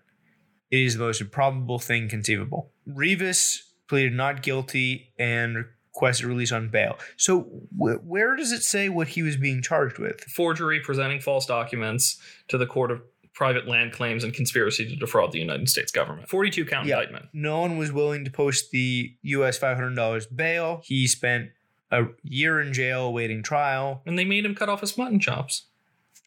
[0.72, 2.72] It is the most improbable thing conceivable.
[2.90, 5.66] Reavis pleaded not guilty and
[5.96, 6.98] requested release on bail.
[7.16, 7.42] So,
[7.78, 10.22] wh- where does it say what he was being charged with?
[10.22, 12.20] Forgery, presenting false documents
[12.50, 13.02] to the court of
[13.36, 16.30] private land claims, and conspiracy to defraud the United States government.
[16.30, 16.96] 42 count Yeah.
[16.96, 17.26] indictment.
[17.34, 20.82] No one was willing to post the US $500 bail.
[20.86, 21.50] He spent
[21.92, 24.02] a year in jail awaiting trial.
[24.06, 25.68] And they made him cut off his mutton chops.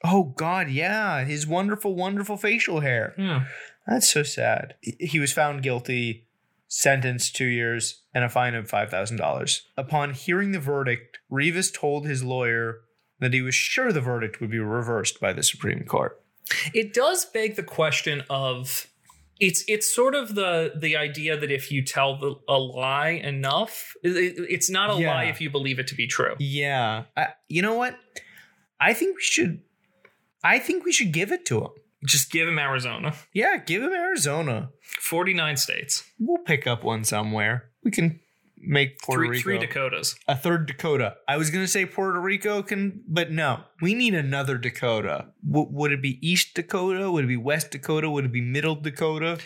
[0.04, 1.24] Oh, God, yeah.
[1.24, 3.14] His wonderful, wonderful facial hair.
[3.18, 3.46] Yeah.
[3.86, 4.74] That's so sad.
[4.82, 6.26] He- He was found guilty,
[6.68, 9.62] sentenced two years, and a fine of $5,000.
[9.76, 12.80] Upon hearing the verdict, Reavis told his lawyer
[13.18, 16.20] that he was sure the verdict would be reversed by the Supreme Court.
[16.74, 18.86] It does beg the question of
[19.40, 23.94] it's it's sort of the the idea that if you tell the, a lie enough,
[24.02, 25.14] it- it- it's not a Yeah.
[25.14, 26.34] lie if you believe it to be true.
[26.38, 27.04] Yeah.
[27.16, 27.96] I, you know what?
[28.80, 29.60] I think we should.
[30.42, 31.70] I think we should give it to him.
[32.06, 33.14] Just give him Arizona.
[33.32, 34.70] Yeah, give him Arizona.
[35.00, 36.04] 49 states.
[36.20, 37.70] We'll pick up one somewhere.
[37.82, 38.20] We can
[38.62, 40.16] make Puerto Three, Rico three Dakotas.
[40.26, 41.16] a third Dakota.
[41.26, 45.28] I was gonna say Puerto Rico can, but no, we need another Dakota.
[45.48, 47.10] W- would it be East Dakota?
[47.10, 48.10] Would it be West Dakota?
[48.10, 49.38] Would it be Middle Dakota?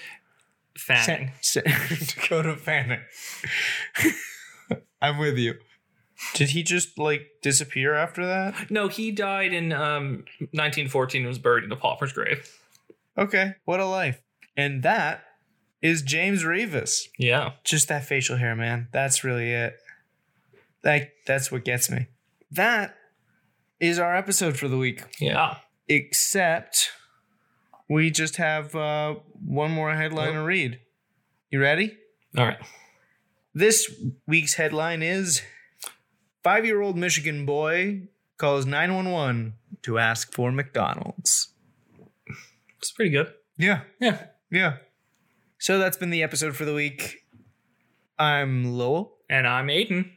[0.76, 1.32] Fanning.
[1.40, 3.00] Sa- Sa- Dakota Fanning.
[5.02, 5.54] I'm with you.
[6.34, 8.70] Did he just like disappear after that?
[8.70, 12.48] No, he died in um, 1914 and was buried in a pauper's grave.
[13.18, 14.22] Okay, what a life.
[14.56, 15.24] And that
[15.82, 17.08] is James Reavis.
[17.18, 17.52] Yeah.
[17.64, 18.88] Just that facial hair, man.
[18.92, 19.76] That's really it.
[20.82, 22.06] That that's what gets me.
[22.50, 22.96] That
[23.80, 25.02] is our episode for the week.
[25.20, 25.56] Yeah.
[25.88, 26.90] Except
[27.88, 30.80] we just have uh, one more headline to read.
[31.50, 31.96] You ready?
[32.36, 32.58] All right.
[33.54, 33.92] This
[34.26, 35.42] week's headline is
[36.42, 41.52] Five year old Michigan boy calls 911 to ask for McDonald's.
[42.78, 43.32] It's pretty good.
[43.56, 44.24] Yeah, Yeah.
[44.50, 44.78] yeah.
[45.62, 47.22] So that's been the episode for the week.
[48.18, 50.10] I'm Lowell, And I'm Aiden.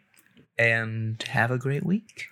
[0.58, 2.30] and have a great week.